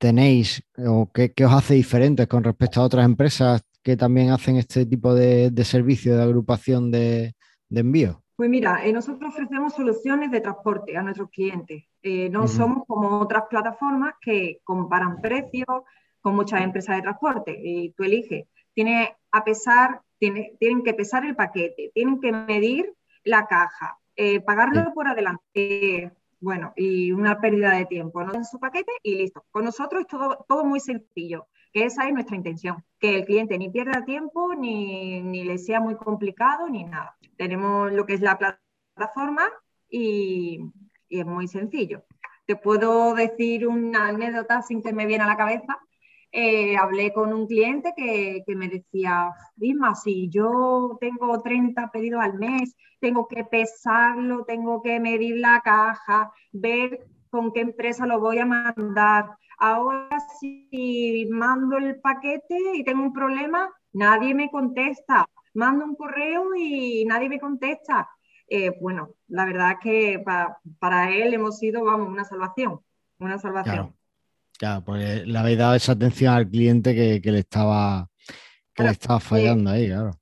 tenéis 0.00 0.64
o 0.78 1.12
qué, 1.12 1.32
qué, 1.32 1.44
os 1.44 1.52
hace 1.52 1.74
diferentes 1.74 2.26
con 2.26 2.42
respecto 2.42 2.80
a 2.80 2.84
otras 2.84 3.04
empresas 3.04 3.62
que 3.82 3.96
también 3.96 4.30
hacen 4.30 4.56
este 4.56 4.86
tipo 4.86 5.14
de, 5.14 5.52
servicio 5.64 6.16
de 6.16 6.22
agrupación 6.22 6.90
de, 6.90 7.34
envío? 7.70 8.22
Pues 8.34 8.48
mira, 8.48 8.84
eh, 8.84 8.92
nosotros 8.92 9.34
ofrecemos 9.34 9.74
soluciones 9.74 10.30
de 10.30 10.40
transporte 10.40 10.96
a 10.96 11.02
nuestros 11.02 11.28
clientes. 11.30 11.84
Eh, 12.02 12.30
no 12.30 12.48
somos 12.48 12.86
como 12.86 13.20
otras 13.20 13.44
plataformas 13.50 14.14
que 14.20 14.60
comparan 14.64 15.20
precios 15.20 15.82
con 16.22 16.34
muchas 16.34 16.62
empresas 16.62 16.96
de 16.96 17.02
transporte. 17.02 17.58
Y 17.62 17.92
tú 17.92 18.04
eliges, 18.04 18.46
tiene 18.72 19.14
a 19.30 19.44
pesar, 19.44 20.00
tiene, 20.18 20.56
tienen 20.58 20.82
que 20.82 20.94
pesar 20.94 21.26
el 21.26 21.36
paquete, 21.36 21.90
tienen 21.92 22.18
que 22.20 22.32
medir 22.32 22.94
la 23.24 23.46
caja, 23.46 23.98
eh, 24.16 24.40
pagarlo 24.40 24.94
por 24.94 25.06
adelante. 25.06 26.10
Bueno, 26.40 26.72
y 26.76 27.12
una 27.12 27.40
pérdida 27.40 27.72
de 27.74 27.86
tiempo, 27.86 28.24
¿no? 28.24 28.34
En 28.34 28.44
su 28.44 28.58
paquete 28.58 28.92
y 29.02 29.16
listo. 29.16 29.44
Con 29.50 29.64
nosotros 29.64 30.02
es 30.02 30.06
todo, 30.08 30.44
todo 30.48 30.64
muy 30.64 30.80
sencillo 30.80 31.46
que 31.72 31.84
esa 31.84 32.06
es 32.06 32.12
nuestra 32.12 32.36
intención, 32.36 32.84
que 32.98 33.16
el 33.16 33.24
cliente 33.24 33.56
ni 33.56 33.70
pierda 33.70 34.04
tiempo, 34.04 34.54
ni, 34.54 35.22
ni 35.22 35.44
le 35.44 35.58
sea 35.58 35.80
muy 35.80 35.96
complicado, 35.96 36.68
ni 36.68 36.84
nada. 36.84 37.16
Tenemos 37.36 37.92
lo 37.92 38.06
que 38.06 38.14
es 38.14 38.20
la 38.20 38.38
plataforma 38.38 39.48
y, 39.88 40.60
y 41.08 41.20
es 41.20 41.26
muy 41.26 41.46
sencillo. 41.46 42.04
Te 42.46 42.56
puedo 42.56 43.14
decir 43.14 43.68
una 43.68 44.08
anécdota 44.08 44.62
sin 44.62 44.82
que 44.82 44.92
me 44.92 45.06
viene 45.06 45.24
a 45.24 45.28
la 45.28 45.36
cabeza. 45.36 45.78
Eh, 46.32 46.76
hablé 46.76 47.12
con 47.12 47.32
un 47.32 47.46
cliente 47.46 47.92
que, 47.96 48.44
me 48.54 48.68
decía, 48.68 49.30
Isma, 49.56 49.94
si 49.94 50.28
yo 50.28 50.96
tengo 51.00 51.40
30 51.42 51.90
pedidos 51.90 52.22
al 52.22 52.38
mes, 52.38 52.76
tengo 53.00 53.26
que 53.26 53.44
pesarlo, 53.44 54.44
tengo 54.44 54.82
que 54.82 55.00
medir 55.00 55.38
la 55.38 55.60
caja, 55.62 56.32
ver 56.52 57.06
con 57.30 57.52
qué 57.52 57.60
empresa 57.60 58.06
lo 58.06 58.20
voy 58.20 58.38
a 58.38 58.46
mandar, 58.46 59.36
Ahora 59.62 60.18
si 60.40 61.28
mando 61.30 61.76
el 61.76 62.00
paquete 62.00 62.56
y 62.74 62.82
tengo 62.82 63.02
un 63.02 63.12
problema, 63.12 63.70
nadie 63.92 64.34
me 64.34 64.50
contesta. 64.50 65.26
Mando 65.52 65.84
un 65.84 65.96
correo 65.96 66.54
y 66.56 67.04
nadie 67.04 67.28
me 67.28 67.38
contesta. 67.38 68.08
Eh, 68.48 68.74
bueno, 68.80 69.10
la 69.28 69.44
verdad 69.44 69.72
es 69.72 69.78
que 69.82 70.24
para, 70.78 71.10
él 71.10 71.34
hemos 71.34 71.58
sido, 71.58 71.84
vamos, 71.84 72.08
una 72.08 72.24
salvación, 72.24 72.80
una 73.18 73.38
salvación. 73.38 73.94
Pues 74.84 75.26
le 75.26 75.38
habéis 75.38 75.58
dado 75.58 75.74
esa 75.74 75.92
atención 75.92 76.34
al 76.34 76.48
cliente 76.48 76.94
que, 76.94 77.30
le 77.30 77.38
estaba 77.40 78.08
que 78.74 78.82
le 78.82 78.90
estaba 78.90 79.20
fallando 79.20 79.70
ahí, 79.70 79.88
claro. 79.88 80.12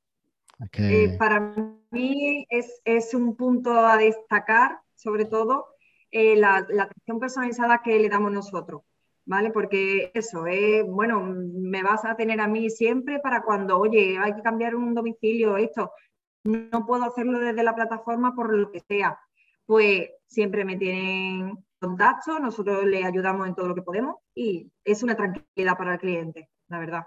Eh, 0.79 1.17
para 1.19 1.55
mí 1.91 2.47
es, 2.51 3.15
un 3.15 3.37
punto 3.37 3.71
a 3.87 3.97
destacar, 3.97 4.81
sobre 4.95 5.25
todo, 5.25 5.67
eh, 6.11 6.37
la, 6.37 6.67
la, 6.69 6.85
atención 6.85 7.21
personalizada 7.21 7.81
que 7.85 7.99
le 7.99 8.09
damos 8.09 8.33
nosotros. 8.33 8.83
¿vale? 9.29 9.51
Porque 9.51 10.11
eso, 10.15 10.47
es, 10.47 10.85
bueno, 10.87 11.21
me 11.21 11.83
vas 11.83 12.05
a 12.07 12.17
tener 12.17 12.41
a 12.41 12.49
mí 12.49 12.71
siempre 12.71 13.21
para 13.21 13.43
cuando, 13.43 13.79
oye, 13.79 14.17
hay 14.19 14.35
que 14.35 14.43
cambiar 14.43 14.75
un 14.75 14.95
domicilio, 14.95 15.59
esto, 15.59 15.93
no 16.45 16.87
puedo 16.87 17.05
hacerlo 17.05 17.39
desde 17.39 17.63
la 17.63 17.75
plataforma 17.75 18.35
por 18.35 18.57
lo 18.57 18.71
que 18.73 18.81
sea. 18.81 19.19
Pues 19.67 20.09
siempre 20.27 20.65
me 20.65 20.77
tienen 20.77 21.63
contacto, 21.79 22.39
nosotros 22.39 22.85
le 22.85 23.05
ayudamos 23.05 23.47
en 23.47 23.55
todo 23.55 23.69
lo 23.69 23.75
que 23.75 23.83
podemos 23.83 24.17
y 24.35 24.71
es 24.85 25.03
una 25.03 25.17
tranquilidad 25.17 25.77
para 25.77 25.95
el 25.95 26.01
cliente, 26.01 26.49
la 26.69 26.79
verdad. 26.79 27.03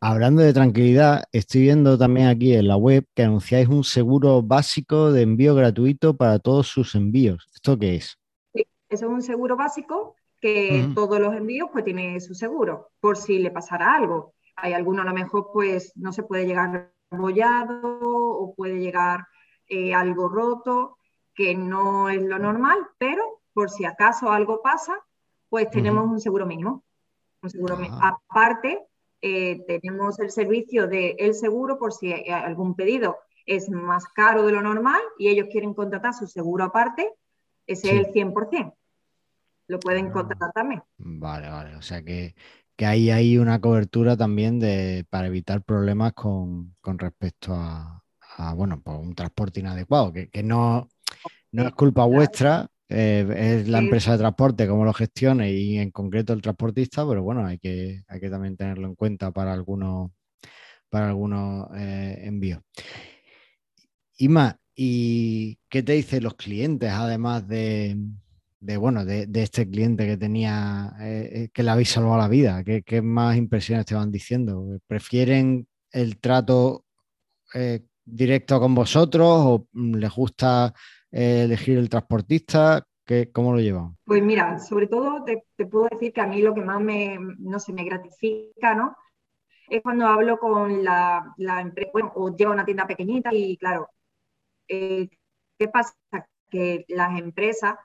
Hablando 0.00 0.42
de 0.42 0.52
tranquilidad, 0.52 1.24
estoy 1.32 1.62
viendo 1.62 1.96
también 1.96 2.28
aquí 2.28 2.54
en 2.54 2.68
la 2.68 2.76
web 2.76 3.06
que 3.14 3.22
anunciáis 3.22 3.68
un 3.68 3.82
seguro 3.82 4.42
básico 4.42 5.10
de 5.10 5.22
envío 5.22 5.54
gratuito 5.54 6.16
para 6.16 6.38
todos 6.38 6.66
sus 6.66 6.94
envíos. 6.94 7.48
¿Esto 7.54 7.78
qué 7.78 7.96
es? 7.96 8.18
Sí, 8.52 8.66
eso 8.88 9.06
es 9.06 9.10
un 9.10 9.22
seguro 9.22 9.56
básico 9.56 10.14
que 10.40 10.90
todos 10.94 11.18
los 11.18 11.34
envíos 11.34 11.70
pues 11.72 11.84
tiene 11.84 12.20
su 12.20 12.34
seguro, 12.34 12.90
por 13.00 13.16
si 13.16 13.38
le 13.38 13.50
pasara 13.50 13.94
algo. 13.94 14.34
Hay 14.56 14.74
alguno 14.74 15.02
a 15.02 15.06
lo 15.06 15.14
mejor 15.14 15.50
pues 15.52 15.92
no 15.96 16.12
se 16.12 16.22
puede 16.22 16.46
llegar 16.46 16.92
bollado 17.10 17.98
o 18.00 18.54
puede 18.54 18.78
llegar 18.78 19.26
eh, 19.66 19.94
algo 19.94 20.28
roto, 20.28 20.98
que 21.34 21.54
no 21.54 22.08
es 22.08 22.22
lo 22.22 22.38
normal, 22.38 22.78
pero 22.98 23.40
por 23.56 23.70
si 23.70 23.86
acaso 23.86 24.30
algo 24.30 24.60
pasa, 24.60 24.94
pues 25.48 25.70
tenemos 25.70 26.04
un 26.04 26.20
seguro 26.20 26.44
mínimo. 26.44 26.84
Un 27.42 27.48
seguro 27.48 27.78
ah. 27.90 28.18
Aparte, 28.28 28.86
eh, 29.22 29.64
tenemos 29.66 30.18
el 30.18 30.30
servicio 30.30 30.86
de 30.86 31.16
el 31.18 31.32
seguro 31.32 31.78
por 31.78 31.94
si 31.94 32.12
algún 32.30 32.76
pedido 32.76 33.16
es 33.46 33.70
más 33.70 34.04
caro 34.08 34.44
de 34.44 34.52
lo 34.52 34.60
normal 34.60 35.00
y 35.18 35.28
ellos 35.28 35.48
quieren 35.50 35.72
contratar 35.72 36.12
su 36.12 36.26
seguro 36.26 36.64
aparte, 36.64 37.14
ese 37.66 37.88
es 37.88 38.08
el 38.08 38.12
100% 38.12 38.74
lo 39.68 39.80
pueden 39.80 40.08
ah. 40.08 40.12
contratar 40.12 40.52
también. 40.52 40.82
Vale, 40.98 41.48
vale. 41.48 41.76
O 41.76 41.82
sea 41.82 42.02
que, 42.02 42.34
que 42.76 42.86
ahí 42.86 43.10
hay 43.10 43.38
una 43.38 43.60
cobertura 43.60 44.16
también 44.16 44.58
de, 44.58 45.06
para 45.10 45.28
evitar 45.28 45.62
problemas 45.62 46.12
con, 46.12 46.76
respecto 46.82 47.54
a, 47.54 48.02
bueno, 48.54 48.80
pues 48.82 48.98
un 48.98 49.14
transporte 49.14 49.60
inadecuado, 49.60 50.12
que, 50.12 50.42
no, 50.44 50.88
no 51.52 51.66
es 51.66 51.74
culpa 51.74 52.04
vuestra, 52.04 52.68
eh, 52.88 53.58
es 53.60 53.68
la 53.68 53.78
empresa 53.78 54.12
de 54.12 54.18
transporte 54.18 54.68
como 54.68 54.84
lo 54.84 54.92
gestione 54.92 55.52
y 55.52 55.78
en 55.78 55.90
concreto 55.90 56.32
el 56.32 56.42
transportista, 56.42 57.06
pero 57.06 57.22
bueno, 57.22 57.44
hay 57.44 57.58
que, 57.58 58.02
hay 58.06 58.20
que 58.20 58.30
también 58.30 58.56
tenerlo 58.56 58.86
en 58.86 58.94
cuenta 58.94 59.32
para 59.32 59.52
algunos, 59.52 60.12
para 60.88 61.08
algunos 61.08 61.68
eh, 61.76 62.20
envíos. 62.22 62.60
Ima, 64.18 64.58
¿y 64.74 65.58
qué 65.68 65.82
te 65.82 65.94
dicen 65.94 66.22
los 66.22 66.34
clientes 66.34 66.90
además 66.90 67.46
de, 67.48 67.96
de 68.60 68.76
bueno, 68.76 69.04
de, 69.04 69.28
este 69.34 69.68
cliente 69.68 70.06
que 70.06 70.16
tenía, 70.16 70.94
eh, 71.00 71.48
que 71.52 71.62
le 71.64 71.70
habéis 71.70 71.90
salvado 71.90 72.18
la 72.18 72.28
vida? 72.28 72.62
¿Qué, 72.62 73.02
más 73.02 73.36
impresiones 73.36 73.86
te 73.86 73.96
van 73.96 74.12
diciendo? 74.12 74.78
¿Prefieren 74.86 75.66
el 75.90 76.18
trato 76.18 76.84
directo 78.04 78.60
con 78.60 78.74
vosotros 78.74 79.28
o 79.28 79.68
les 79.72 80.10
gusta 80.12 80.72
elegir 81.10 81.78
el 81.78 81.88
transportista? 81.88 82.86
¿Qué, 83.04 83.30
¿Cómo 83.32 83.52
lo 83.52 83.60
llevan? 83.60 83.96
Pues 84.04 84.22
mira, 84.22 84.58
sobre 84.58 84.88
todo 84.88 85.22
te, 85.24 85.44
puedo 85.66 85.88
decir 85.90 86.12
que 86.12 86.20
a 86.20 86.26
mí 86.26 86.42
lo 86.42 86.54
que 86.54 86.62
más 86.62 86.80
me, 86.80 87.18
no 87.38 87.60
se 87.60 87.72
me 87.72 87.84
gratifica, 87.84 88.74
¿no? 88.74 88.96
Es 89.68 89.82
cuando 89.82 90.06
hablo 90.06 90.38
con 90.38 90.84
la, 90.84 91.34
empresa, 91.38 91.90
o 92.14 92.34
llevo 92.34 92.52
una 92.52 92.64
tienda 92.64 92.86
pequeñita 92.86 93.30
y 93.32 93.56
claro, 93.56 93.88
¿qué 94.66 95.08
pasa? 95.72 95.94
Que 96.50 96.84
las 96.88 97.18
empresas 97.18 97.76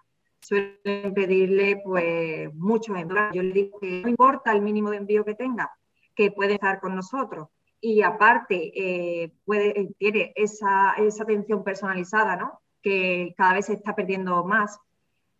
suelen 0.41 1.13
pedirle 1.13 1.81
pues 1.83 2.53
muchos 2.53 2.97
envíos. 2.97 3.29
Yo 3.33 3.43
le 3.43 3.53
digo 3.53 3.79
que 3.79 4.01
no 4.01 4.09
importa 4.09 4.51
el 4.51 4.61
mínimo 4.61 4.89
de 4.89 4.97
envío 4.97 5.25
que 5.25 5.35
tenga, 5.35 5.71
que 6.15 6.31
puede 6.31 6.53
estar 6.55 6.79
con 6.79 6.95
nosotros. 6.95 7.47
Y 7.79 8.01
aparte, 8.03 8.71
eh, 8.75 9.33
puede, 9.43 9.89
tiene 9.97 10.33
esa 10.35 10.91
atención 10.91 11.63
personalizada, 11.63 12.35
¿no? 12.35 12.60
Que 12.81 13.33
cada 13.38 13.53
vez 13.53 13.67
se 13.67 13.73
está 13.73 13.95
perdiendo 13.95 14.43
más 14.43 14.79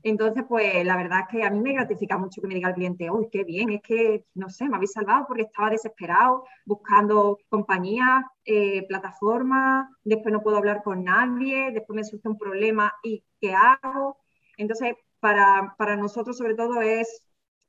entonces, 0.04 0.44
pues 0.48 0.84
la 0.84 0.98
verdad 0.98 1.22
es 1.22 1.28
que 1.30 1.44
a 1.44 1.52
mí 1.52 1.60
me 1.60 1.74
gratifica 1.74 2.18
mucho 2.18 2.42
que 2.42 2.48
me 2.48 2.56
diga 2.56 2.70
el 2.70 2.76
cliente, 2.76 3.12
uy, 3.12 3.30
qué 3.32 3.44
bien, 3.44 3.70
es 3.70 3.82
que, 3.82 4.26
no 4.34 4.50
sé, 4.50 4.68
me 4.68 4.76
habéis 4.76 4.94
salvado 4.94 5.26
porque 5.28 5.44
estaba 5.44 5.70
desesperado 5.70 6.46
buscando 6.66 7.38
compañía, 7.50 8.26
eh, 8.46 8.86
plataformas, 8.88 9.88
después 10.04 10.34
no 10.34 10.42
puedo 10.42 10.58
hablar 10.58 10.82
con 10.84 11.04
nadie, 11.04 11.72
después 11.72 11.96
me 11.96 12.04
surge 12.04 12.28
un 12.28 12.38
problema 12.38 12.94
y 13.04 13.24
¿qué 13.40 13.54
hago? 13.54 14.18
Entonces, 14.58 14.96
para, 15.20 15.96
nosotros 15.98 16.38
sobre 16.38 16.56
todo 16.56 16.82
es 16.82 17.24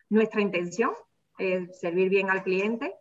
nuestra 0.08 0.40
intención, 0.40 0.92
servir 1.72 2.08
bien 2.08 2.30
al 2.30 2.42
cliente 2.42 2.94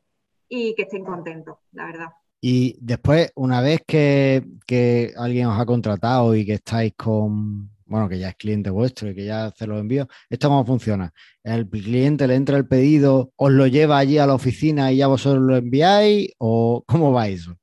y 0.49 0.75
que 0.75 0.83
estén 0.83 1.05
contentos, 1.05 1.57
la 1.71 1.85
verdad. 1.85 2.07
Y 2.43 2.75
después, 2.81 3.31
una 3.35 3.61
vez 3.61 3.83
que, 3.85 4.43
que 4.65 5.13
alguien 5.15 5.45
os 5.45 5.59
ha 5.59 5.65
contratado 5.65 6.35
y 6.35 6.43
que 6.43 6.55
estáis 6.55 6.93
con, 6.97 7.69
bueno, 7.85 8.09
que 8.09 8.17
ya 8.17 8.29
es 8.29 8.35
cliente 8.35 8.71
vuestro 8.71 9.09
y 9.09 9.15
que 9.15 9.25
ya 9.25 9.45
hace 9.45 9.67
los 9.67 9.79
envíos, 9.79 10.07
¿esto 10.27 10.49
cómo 10.49 10.65
funciona? 10.65 11.13
¿El 11.43 11.69
cliente 11.69 12.25
le 12.25 12.35
entra 12.35 12.57
el 12.57 12.67
pedido, 12.67 13.31
os 13.35 13.51
lo 13.51 13.67
lleva 13.67 13.99
allí 13.99 14.17
a 14.17 14.25
la 14.25 14.33
oficina 14.33 14.91
y 14.91 14.97
ya 14.97 15.07
vosotros 15.07 15.43
lo 15.43 15.55
enviáis 15.55 16.31
o 16.39 16.83
cómo 16.87 17.11
va 17.11 17.27
eso? 17.27 17.55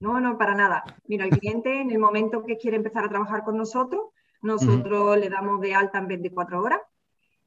No, 0.00 0.18
no, 0.20 0.36
para 0.36 0.56
nada. 0.56 0.82
Mira, 1.06 1.26
el 1.26 1.30
cliente 1.38 1.80
en 1.80 1.92
el 1.92 1.98
momento 1.98 2.44
que 2.44 2.56
quiere 2.56 2.78
empezar 2.78 3.04
a 3.04 3.08
trabajar 3.08 3.44
con 3.44 3.56
nosotros, 3.56 4.06
nosotros 4.40 5.16
le 5.16 5.28
damos 5.28 5.60
de 5.60 5.74
alta 5.74 5.98
en 5.98 6.08
24 6.08 6.60
horas. 6.60 6.80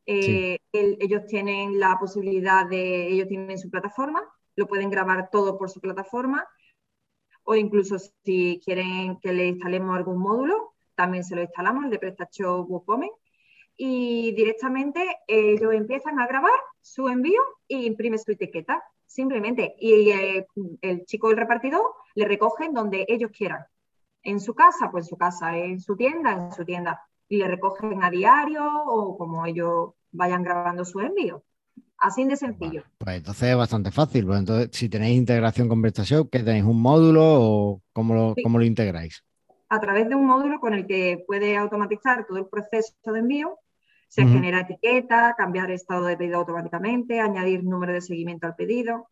Eh, 0.06 0.60
ellos 0.72 1.26
tienen 1.26 1.80
la 1.80 1.98
posibilidad 2.00 2.66
de, 2.66 3.08
ellos 3.08 3.28
tienen 3.28 3.58
su 3.58 3.70
plataforma, 3.70 4.24
lo 4.56 4.68
pueden 4.68 4.90
grabar 4.90 5.30
todo 5.30 5.58
por 5.58 5.70
su 5.70 5.80
plataforma 5.80 6.48
o 7.46 7.56
incluso 7.56 7.98
si 8.00 8.60
quieren 8.64 9.20
que 9.20 9.32
le 9.32 9.46
instalemos 9.46 9.96
algún 9.96 10.18
módulo, 10.18 10.74
también 10.96 11.24
se 11.24 11.36
lo 11.36 11.42
instalamos, 11.42 11.86
el 11.86 11.92
de 11.92 12.00
PrestaShop 12.00 12.70
WooCommerce, 12.70 13.16
y 13.78 14.34
directamente 14.34 15.18
ellos 15.28 15.74
empiezan 15.74 16.20
a 16.20 16.28
grabar 16.28 16.58
su 16.82 17.08
envío 17.08 17.42
e 17.68 17.84
imprime 17.84 18.18
su 18.18 18.32
etiqueta, 18.32 18.84
simplemente. 19.06 19.76
Y 19.80 20.10
eh, 20.10 20.48
el 20.82 21.06
chico 21.06 21.28
del 21.28 21.38
repartidor 21.38 21.94
le 22.16 22.26
recogen 22.26 22.74
donde 22.74 23.06
ellos 23.08 23.32
quieran. 23.32 23.66
En 24.24 24.40
su 24.40 24.56
casa, 24.56 24.90
pues 24.90 25.06
en 25.06 25.10
su 25.10 25.18
casa, 25.18 25.58
en 25.58 25.80
su 25.80 25.96
tienda, 25.96 26.32
en 26.32 26.52
su 26.52 26.66
tienda. 26.66 27.02
Y 27.28 27.38
le 27.38 27.48
recogen 27.48 28.04
a 28.04 28.10
diario 28.10 28.66
o 28.86 29.18
como 29.18 29.46
ellos 29.46 29.92
vayan 30.12 30.42
grabando 30.44 30.86
su 30.86 31.00
envío. 31.00 31.44
Así 31.98 32.25
de 32.25 32.36
sencillo. 32.36 32.84
pues 32.98 33.18
entonces 33.18 33.50
es 33.50 33.58
bastante 33.58 33.92
fácil. 33.92 34.25
Pues 34.25 34.40
entonces, 34.40 34.70
si 34.72 34.90
tenéis 34.90 35.18
integración 35.18 35.68
con 35.68 35.82
PrestaShop, 35.82 36.30
¿qué 36.30 36.40
tenéis? 36.40 36.66
¿Un 36.66 36.82
módulo 36.82 37.24
o 37.24 37.82
cómo 37.94 38.14
lo, 38.14 38.36
cómo 38.44 38.60
lo 38.60 38.66
integráis? 38.66 39.24
a 39.70 39.80
través 39.80 40.08
de 40.10 40.16
un 40.16 40.25
módulo 40.25 40.60
con 40.60 40.74
el 40.74 40.86
que 40.86 41.24
puede 41.25 41.58
automatizar 41.58 42.25
todo 42.25 42.38
el 42.38 42.48
proceso 42.48 42.94
de 43.06 43.20
envío. 43.20 43.60
Se 44.08 44.25
genera 44.25 44.62
etiqueta, 44.62 45.36
cambiar 45.38 45.72
estado 45.72 46.06
de 46.06 46.16
pedido 46.16 46.38
automáticamente, 46.38 47.20
añadir 47.20 47.66
número 47.66 47.92
de 47.92 48.00
seguimiento 48.00 48.48
al 48.48 48.56
pedido, 48.56 49.10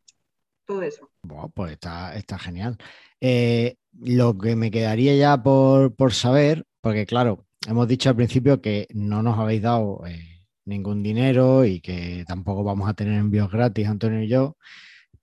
todo 0.66 0.82
eso. 0.82 1.10
Bueno, 1.24 1.50
pues 1.50 1.74
está, 1.74 2.16
está 2.16 2.40
genial. 2.40 2.78
Eh, 3.20 3.76
lo 3.92 4.38
que 4.38 4.56
me 4.56 4.72
quedaría 4.72 5.14
ya 5.16 5.44
por, 5.44 6.14
saber, 6.14 6.66
porque 6.80 7.06
claro, 7.06 7.44
hemos 7.68 7.88
dicho 7.88 8.08
al 8.08 8.16
principio 8.16 8.62
que 8.62 8.88
no 8.94 9.22
nos 9.24 9.38
habéis 9.38 9.64
dado 9.64 10.06
eh, 10.06 10.33
ningún 10.66 11.04
dinero 11.04 11.66
y 11.66 11.82
que 11.82 12.24
tampoco 12.28 12.64
vamos 12.64 12.90
a 12.90 12.94
tener 12.94 13.20
envíos 13.20 13.52
gratis, 13.52 13.88
Antonio 13.88 14.22
y 14.22 14.28
yo 14.28 14.58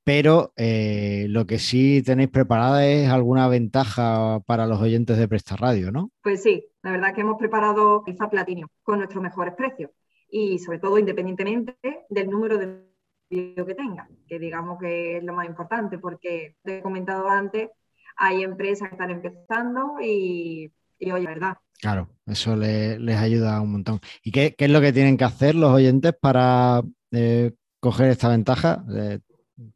pero 0.05 0.53
eh, 0.57 1.27
lo 1.29 1.47
que 1.47 1.59
sí 1.59 2.03
tenéis 2.03 2.31
preparada 2.31 2.87
es 2.87 3.09
alguna 3.09 3.49
ventaja 3.49 4.41
para 4.47 4.67
los 4.67 4.81
oyentes 4.81 5.19
de 5.19 5.29
Presta 5.29 5.57
Radio, 5.57 5.93
¿no? 5.93 6.11
Pues 6.23 6.43
sí, 6.43 6.67
la 6.83 6.93
verdad 6.93 7.15
que 7.15 7.21
hemos 7.21 7.39
preparado 7.39 8.03
quizá 8.05 8.29
Platinum 8.29 8.69
con 8.83 8.99
nuestros 8.99 9.23
mejores 9.23 9.55
precios 9.55 9.91
y 10.31 10.59
sobre 10.59 10.79
todo 10.79 10.99
independientemente 10.99 11.77
del 12.09 12.31
número 12.31 12.59
de 12.59 12.83
vídeos 13.29 13.67
que 13.67 13.75
tenga, 13.75 14.09
que 14.27 14.39
digamos 14.39 14.79
que 14.81 15.19
es 15.19 15.25
lo 15.25 15.33
más 15.33 15.47
importante 15.47 15.99
porque 15.99 16.57
te 16.63 16.79
he 16.79 16.83
comentado 16.83 17.29
antes, 17.29 17.71
hay 18.17 18.43
empresas 18.43 18.89
que 18.89 18.95
están 18.95 19.11
empezando 19.11 19.97
y, 20.03 20.73
oye, 21.01 21.27
¿verdad? 21.27 21.57
Claro, 21.81 22.11
eso 22.27 22.57
les 22.57 23.17
ayuda 23.17 23.61
un 23.61 23.73
montón. 23.73 24.01
¿Y 24.23 24.33
qué, 24.33 24.55
es 24.57 24.71
lo 24.71 24.81
que 24.81 24.93
tienen 24.93 25.17
que 25.17 25.25
hacer 25.25 25.55
los 25.55 25.73
oyentes 25.73 26.13
para 26.21 26.83
eh, 27.11 27.53
coger 27.81 28.11
esta 28.11 28.29
ventaja? 28.29 28.85
Eh, 28.95 29.21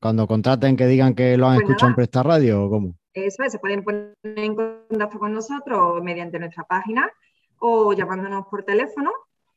cuando 0.00 0.26
contraten 0.26 0.76
que 0.76 0.86
digan 0.86 1.14
que 1.14 1.36
lo 1.38 1.46
han 1.46 1.56
pues 1.56 1.64
escuchado 1.64 1.90
en 1.90 1.96
Presta 1.96 2.22
Radio 2.22 2.64
o 2.64 2.70
cómo? 2.70 2.94
Eso 3.14 3.42
es, 3.42 3.52
se 3.52 3.58
pueden 3.58 3.84
poner 3.84 4.14
en 4.22 4.54
contacto 4.54 5.18
con 5.18 5.32
nosotros 5.32 6.02
mediante 6.02 6.38
nuestra 6.38 6.64
página 6.64 7.10
o 7.58 7.92
llamándonos 7.94 8.46
por 8.50 8.64
teléfono 8.64 9.10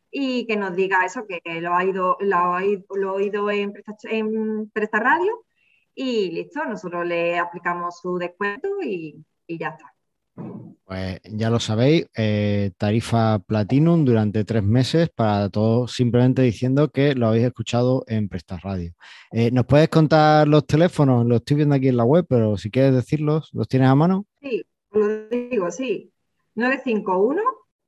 y 0.10 0.46
que 0.48 0.56
nos 0.56 0.74
diga 0.76 1.04
eso, 1.06 1.26
que 1.28 1.42
lo 1.60 1.76
ha 1.76 1.84
ido, 1.84 2.18
lo 2.22 2.38
ha, 2.38 2.62
oído 3.14 3.52
en 3.52 3.74
Presta, 4.72 5.00
Radio 5.00 5.44
y 5.94 6.32
listo, 6.32 6.64
nosotros 6.64 7.06
le 7.06 7.40
aplicamos 7.40 8.00
su 8.00 8.18
descuento 8.18 8.70
y 8.82 9.26
ya 9.48 9.70
está. 9.70 9.97
Pues 10.86 11.20
ya 11.24 11.50
lo 11.50 11.60
sabéis, 11.60 12.06
eh, 12.16 12.72
tarifa 12.78 13.40
Platinum 13.40 14.06
durante 14.06 14.46
tres 14.46 14.64
meses 14.64 15.10
para 15.10 15.50
todos, 15.50 15.92
simplemente 15.92 16.44
diciendo 16.44 16.92
que 16.92 17.14
lo 17.14 17.28
habéis 17.28 17.48
escuchado 17.48 18.06
en 18.08 18.30
Prestar 18.30 18.62
Radio. 18.64 18.94
Eh, 19.32 19.52
¿Nos 19.52 19.66
puedes 19.66 19.90
contar 19.90 20.48
los 20.48 20.66
teléfonos? 20.66 21.26
Lo 21.26 21.36
estoy 21.36 21.58
viendo 21.58 21.76
aquí 21.76 21.90
en 21.90 21.98
la 21.98 22.06
web, 22.06 22.26
pero 22.30 22.56
si 22.56 22.72
quieres 22.72 22.94
decirlos, 22.94 23.50
¿los 23.52 23.68
tienes 23.68 23.90
a 23.90 23.96
mano? 23.96 24.26
Sí, 24.40 24.66
lo 24.92 25.28
digo, 25.28 25.70
sí. 25.72 26.14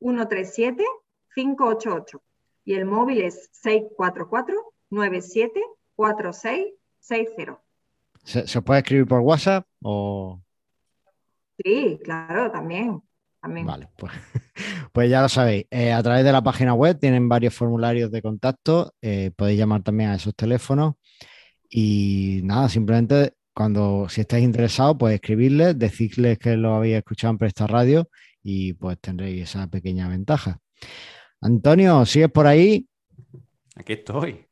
951-137-588 0.01 2.19
y 2.65 2.73
el 2.73 2.83
móvil 2.83 3.21
es 3.21 3.49
644-974660. 4.91 7.59
¿Se, 8.25 8.45
¿Se 8.45 8.61
puede 8.61 8.79
escribir 8.79 9.07
por 9.07 9.21
WhatsApp 9.21 9.65
o...? 9.81 10.41
Sí, 11.63 11.99
claro, 12.03 12.51
también. 12.51 13.01
Vale, 13.41 13.89
pues, 13.95 14.11
pues, 14.91 15.09
ya 15.09 15.21
lo 15.21 15.29
sabéis. 15.29 15.65
Eh, 15.71 15.93
a 15.93 16.03
través 16.03 16.25
de 16.25 16.31
la 16.31 16.43
página 16.43 16.73
web 16.73 16.99
tienen 16.99 17.29
varios 17.29 17.53
formularios 17.53 18.11
de 18.11 18.21
contacto. 18.21 18.93
Eh, 19.01 19.31
podéis 19.35 19.59
llamar 19.59 19.81
también 19.81 20.09
a 20.09 20.15
esos 20.15 20.35
teléfonos. 20.35 20.95
Y 21.69 22.41
nada, 22.43 22.67
simplemente 22.67 23.33
cuando 23.53 24.07
si 24.09 24.21
estáis 24.21 24.43
interesados, 24.43 24.97
pues 24.99 25.15
escribirles, 25.15 25.77
decirles 25.77 26.37
que 26.37 26.57
lo 26.57 26.75
habéis 26.75 26.97
escuchado 26.97 27.31
en 27.31 27.37
Presta 27.37 27.67
Radio 27.67 28.09
y 28.43 28.73
pues 28.73 28.99
tendréis 28.99 29.43
esa 29.43 29.67
pequeña 29.67 30.07
ventaja. 30.07 30.59
Antonio, 31.41 32.05
¿sigues 32.05 32.31
por 32.31 32.47
ahí? 32.47 32.87
Aquí 33.75 33.93
estoy. 33.93 34.45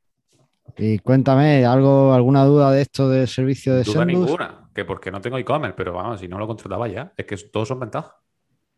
Y 0.78 1.00
cuéntame, 1.00 1.66
¿algo, 1.66 2.14
¿alguna 2.14 2.46
duda 2.46 2.72
de 2.72 2.82
esto 2.82 3.10
del 3.10 3.28
servicio 3.28 3.76
de 3.76 3.84
Duda 3.84 4.06
ninguna, 4.06 4.67
que 4.78 4.86
porque 4.86 5.12
no 5.12 5.20
tengo 5.20 5.38
e-commerce, 5.40 5.76
pero 5.76 5.92
vamos, 5.94 6.20
si 6.20 6.28
no 6.28 6.38
lo 6.38 6.46
contrataba 6.48 6.88
ya, 6.88 7.12
es 7.18 7.26
que 7.26 7.36
todos 7.52 7.68
son 7.70 7.80
ventajas. 7.80 8.14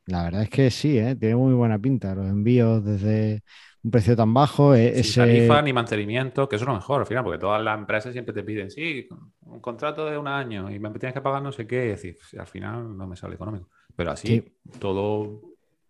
La 0.05 0.23
verdad 0.23 0.43
es 0.43 0.49
que 0.49 0.71
sí, 0.71 0.97
¿eh? 0.97 1.15
tiene 1.15 1.35
muy 1.35 1.53
buena 1.53 1.77
pinta. 1.77 2.15
Los 2.15 2.25
envíos 2.27 2.83
desde 2.83 3.43
un 3.83 3.91
precio 3.91 4.15
tan 4.15 4.33
bajo. 4.33 4.73
Eh, 4.73 5.03
Sin 5.03 5.13
tarifa 5.13 5.61
ni 5.61 5.71
mantenimiento, 5.73 6.49
que 6.49 6.55
eso 6.55 6.63
es 6.63 6.67
lo 6.69 6.73
mejor 6.75 7.01
al 7.01 7.05
final, 7.07 7.23
porque 7.23 7.37
todas 7.39 7.61
las 7.61 7.77
empresas 7.77 8.11
siempre 8.13 8.33
te 8.33 8.43
piden, 8.43 8.71
sí, 8.71 9.07
un 9.41 9.59
contrato 9.59 10.05
de 10.05 10.17
un 10.17 10.27
año 10.27 10.69
y 10.71 10.79
me 10.79 10.89
tienes 10.91 11.13
que 11.13 11.21
pagar 11.21 11.41
no 11.43 11.51
sé 11.51 11.67
qué, 11.67 11.85
y 11.85 11.87
decir, 11.89 12.17
al 12.39 12.47
final 12.47 12.97
no 12.97 13.07
me 13.07 13.15
sale 13.15 13.35
económico. 13.35 13.69
Pero 13.95 14.11
así, 14.11 14.43
todo, 14.79 15.41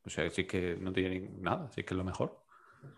o 0.04 0.10
sea, 0.10 0.30
sí 0.30 0.45
que 0.45 0.76
no 0.80 0.91
tiene 0.91 1.30
nada, 1.39 1.69
sí 1.72 1.84
que 1.84 1.93
es 1.93 1.98
lo 1.98 2.04
mejor. 2.04 2.43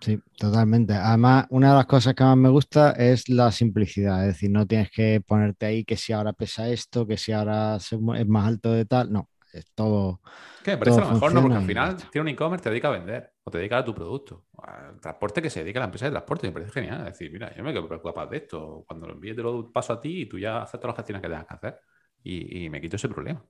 Sí, 0.01 0.19
totalmente. 0.35 0.93
Además, 0.93 1.45
una 1.51 1.69
de 1.69 1.75
las 1.75 1.85
cosas 1.85 2.15
que 2.15 2.23
más 2.23 2.35
me 2.35 2.49
gusta 2.49 2.91
es 2.93 3.29
la 3.29 3.51
simplicidad. 3.51 4.21
Es 4.21 4.33
decir, 4.33 4.49
no 4.49 4.65
tienes 4.65 4.89
que 4.89 5.21
ponerte 5.21 5.67
ahí 5.67 5.85
que 5.85 5.95
si 5.95 6.11
ahora 6.11 6.33
pesa 6.33 6.67
esto, 6.69 7.05
que 7.05 7.17
si 7.17 7.31
ahora 7.31 7.75
es 7.77 8.27
más 8.27 8.47
alto 8.47 8.71
de 8.71 8.85
tal. 8.85 9.13
No, 9.13 9.29
es 9.53 9.65
todo. 9.75 10.21
Que 10.63 10.71
me 10.71 10.77
parece 10.77 11.01
lo 11.01 11.11
mejor, 11.11 11.33
¿no? 11.35 11.41
Porque 11.43 11.57
al 11.57 11.65
final 11.65 11.97
tiene 12.11 12.21
un 12.21 12.27
e-commerce, 12.29 12.63
te 12.63 12.69
dedica 12.71 12.87
a 12.87 12.91
vender 12.91 13.31
o 13.43 13.51
te 13.51 13.59
dedica 13.59 13.77
a 13.77 13.85
tu 13.85 13.93
producto. 13.93 14.47
Al 14.63 14.99
transporte 14.99 15.39
que 15.39 15.51
se 15.51 15.59
dedica 15.59 15.77
a 15.79 15.81
la 15.81 15.85
empresa 15.85 16.05
de 16.05 16.11
transporte. 16.11 16.47
Me 16.47 16.53
parece 16.53 16.71
genial. 16.71 17.01
Es 17.01 17.13
decir, 17.13 17.31
mira, 17.31 17.55
yo 17.55 17.63
me 17.63 17.71
quedo 17.71 17.87
preocupado 17.87 18.27
de 18.27 18.37
esto. 18.37 18.83
Cuando 18.87 19.05
lo 19.05 19.13
envíes, 19.13 19.35
te 19.35 19.43
lo 19.43 19.71
paso 19.71 19.93
a 19.93 20.01
ti 20.01 20.21
y 20.21 20.25
tú 20.25 20.39
ya 20.39 20.63
haces 20.63 20.79
todas 20.79 20.95
las 20.95 20.97
gestiones 20.97 21.21
que 21.21 21.27
tengas 21.27 21.45
que 21.45 21.53
hacer. 21.53 21.79
Y, 22.23 22.69
me 22.69 22.81
quito 22.81 22.95
ese 22.95 23.07
problema. 23.07 23.43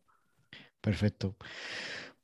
Perfecto. 0.82 1.38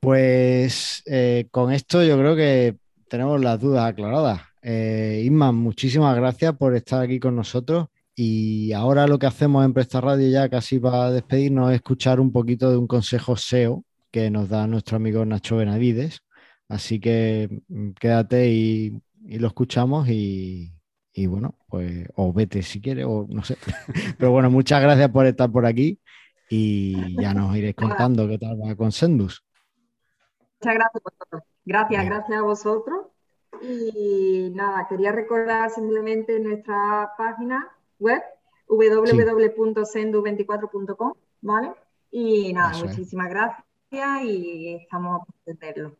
Pues 0.01 1.01
eh, 1.05 1.47
con 1.49 1.71
esto 1.71 2.03
yo 2.03 2.17
creo 2.17 2.35
que 2.35 2.77
tenemos 3.09 3.41
las 3.41 3.59
dudas 3.59 3.85
aclaradas. 3.85 4.41
Eh, 4.61 5.27
muchísimas 5.31 6.15
gracias 6.15 6.55
por 6.57 6.75
estar 6.75 7.01
aquí 7.01 7.19
con 7.19 7.35
nosotros. 7.35 7.87
Y 8.15 8.73
ahora 8.73 9.07
lo 9.07 9.19
que 9.19 9.27
hacemos 9.27 9.63
en 9.63 9.73
Presta 9.73 10.01
Radio 10.01 10.27
ya 10.29 10.49
casi 10.49 10.79
para 10.79 11.11
despedirnos 11.11 11.69
es 11.69 11.75
escuchar 11.75 12.19
un 12.19 12.31
poquito 12.31 12.71
de 12.71 12.77
un 12.77 12.87
consejo 12.87 13.37
SEO 13.37 13.83
que 14.11 14.31
nos 14.31 14.49
da 14.49 14.65
nuestro 14.67 14.97
amigo 14.97 15.23
Nacho 15.23 15.57
Benavides. 15.57 16.21
Así 16.67 16.99
que 16.99 17.61
mm, 17.67 17.91
quédate 17.91 18.49
y, 18.49 19.01
lo 19.23 19.47
escuchamos 19.47 20.07
y, 20.09 20.73
bueno, 21.27 21.57
pues 21.67 22.07
o 22.15 22.33
vete 22.33 22.63
si 22.63 22.81
quieres 22.81 23.05
o 23.07 23.27
no 23.29 23.43
sé. 23.43 23.57
Pero 24.17 24.31
bueno, 24.31 24.49
muchas 24.49 24.81
gracias 24.81 25.09
por 25.09 25.25
estar 25.25 25.51
por 25.51 25.65
aquí 25.65 25.99
y 26.49 27.21
ya 27.21 27.33
nos 27.33 27.55
iréis 27.55 27.75
contando 27.75 28.27
qué 28.27 28.37
tal 28.37 28.59
va 28.61 28.75
con 28.75 28.91
Sendus. 28.91 29.43
Muchas 30.59 30.75
gracias 30.75 30.95
a 30.95 30.99
vosotros. 31.03 31.43
Gracias, 31.65 32.05
gracias 32.05 32.37
a 32.37 32.41
vosotros. 32.41 33.07
Y 33.61 34.51
nada, 34.53 34.87
quería 34.87 35.11
recordar 35.11 35.69
simplemente 35.69 36.39
nuestra 36.39 37.11
página 37.17 37.67
web 37.99 38.23
www.sendu24.com, 38.67 41.13
¿vale? 41.41 41.73
Y 42.11 42.53
nada, 42.53 42.77
muchísimas 42.77 43.29
gracias 43.29 43.65
y 44.23 44.75
estamos 44.75 45.25
por 45.25 45.35
entenderlo. 45.45 45.97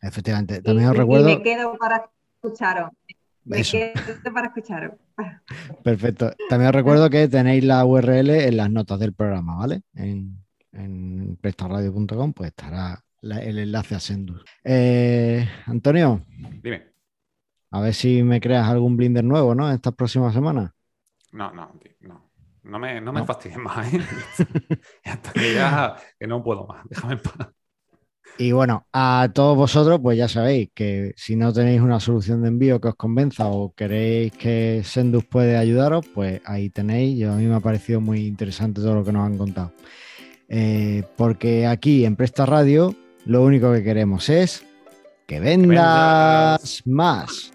Efectivamente, 0.00 0.62
también 0.62 0.88
os 0.88 0.96
recuerdo. 0.96 1.28
Y 1.28 1.36
me 1.36 1.42
quedo 1.42 1.76
para 1.76 2.10
escucharos. 2.34 2.90
Me 3.44 3.62
quedo 3.62 3.92
para 4.32 4.46
escucharos. 4.48 4.94
Perfecto. 5.84 6.32
También 6.48 6.70
os 6.70 6.74
recuerdo 6.74 7.10
que 7.10 7.28
tenéis 7.28 7.62
la 7.64 7.84
URL 7.84 8.30
en 8.30 8.56
las 8.56 8.70
notas 8.70 8.98
del 8.98 9.12
programa, 9.14 9.56
¿vale? 9.56 9.82
En, 9.94 10.42
en 10.72 11.36
prestarradio.com, 11.40 12.32
pues 12.32 12.48
estará 12.50 13.04
el 13.22 13.58
enlace 13.58 13.94
a 13.94 14.00
Sendus. 14.00 14.44
Eh, 14.64 15.48
Antonio. 15.66 16.24
Dime. 16.62 16.92
A 17.70 17.80
ver 17.80 17.94
si 17.94 18.22
me 18.22 18.40
creas 18.40 18.68
algún 18.68 18.96
blinder 18.96 19.24
nuevo, 19.24 19.54
¿no? 19.54 19.70
Estas 19.70 19.94
próximas 19.94 20.32
semanas. 20.32 20.70
No, 21.32 21.52
no, 21.52 21.72
no. 22.00 22.30
No 22.62 22.78
me, 22.80 23.00
no 23.00 23.12
me 23.12 23.24
fastidies 23.24 23.58
más, 23.58 23.92
¿eh? 23.92 24.00
Hasta 25.04 25.32
que 25.32 25.54
ya 25.54 25.96
que 26.18 26.26
no 26.26 26.42
puedo 26.42 26.66
más. 26.66 26.84
Déjame 26.88 27.14
en 27.14 27.20
paz. 27.20 27.48
Y 28.38 28.52
bueno, 28.52 28.86
a 28.92 29.30
todos 29.32 29.56
vosotros, 29.56 30.00
pues 30.02 30.18
ya 30.18 30.28
sabéis 30.28 30.70
que 30.74 31.14
si 31.16 31.36
no 31.36 31.52
tenéis 31.52 31.80
una 31.80 32.00
solución 32.00 32.42
de 32.42 32.48
envío 32.48 32.80
que 32.80 32.88
os 32.88 32.94
convenza 32.96 33.46
o 33.46 33.72
queréis 33.74 34.32
que 34.32 34.82
Sendus 34.84 35.24
puede 35.24 35.56
ayudaros, 35.56 36.06
pues 36.14 36.42
ahí 36.44 36.68
tenéis. 36.68 37.18
Yo, 37.18 37.32
a 37.32 37.36
mí 37.36 37.46
me 37.46 37.54
ha 37.54 37.60
parecido 37.60 38.00
muy 38.00 38.26
interesante 38.26 38.82
todo 38.82 38.96
lo 38.96 39.04
que 39.04 39.12
nos 39.12 39.26
han 39.26 39.38
contado. 39.38 39.72
Eh, 40.48 41.04
porque 41.16 41.66
aquí 41.66 42.04
en 42.04 42.16
Presta 42.16 42.44
Radio 42.44 42.94
lo 43.26 43.42
único 43.42 43.72
que 43.72 43.82
queremos 43.82 44.28
es 44.28 44.64
que 45.26 45.40
vendas 45.40 46.82
más. 46.86 47.52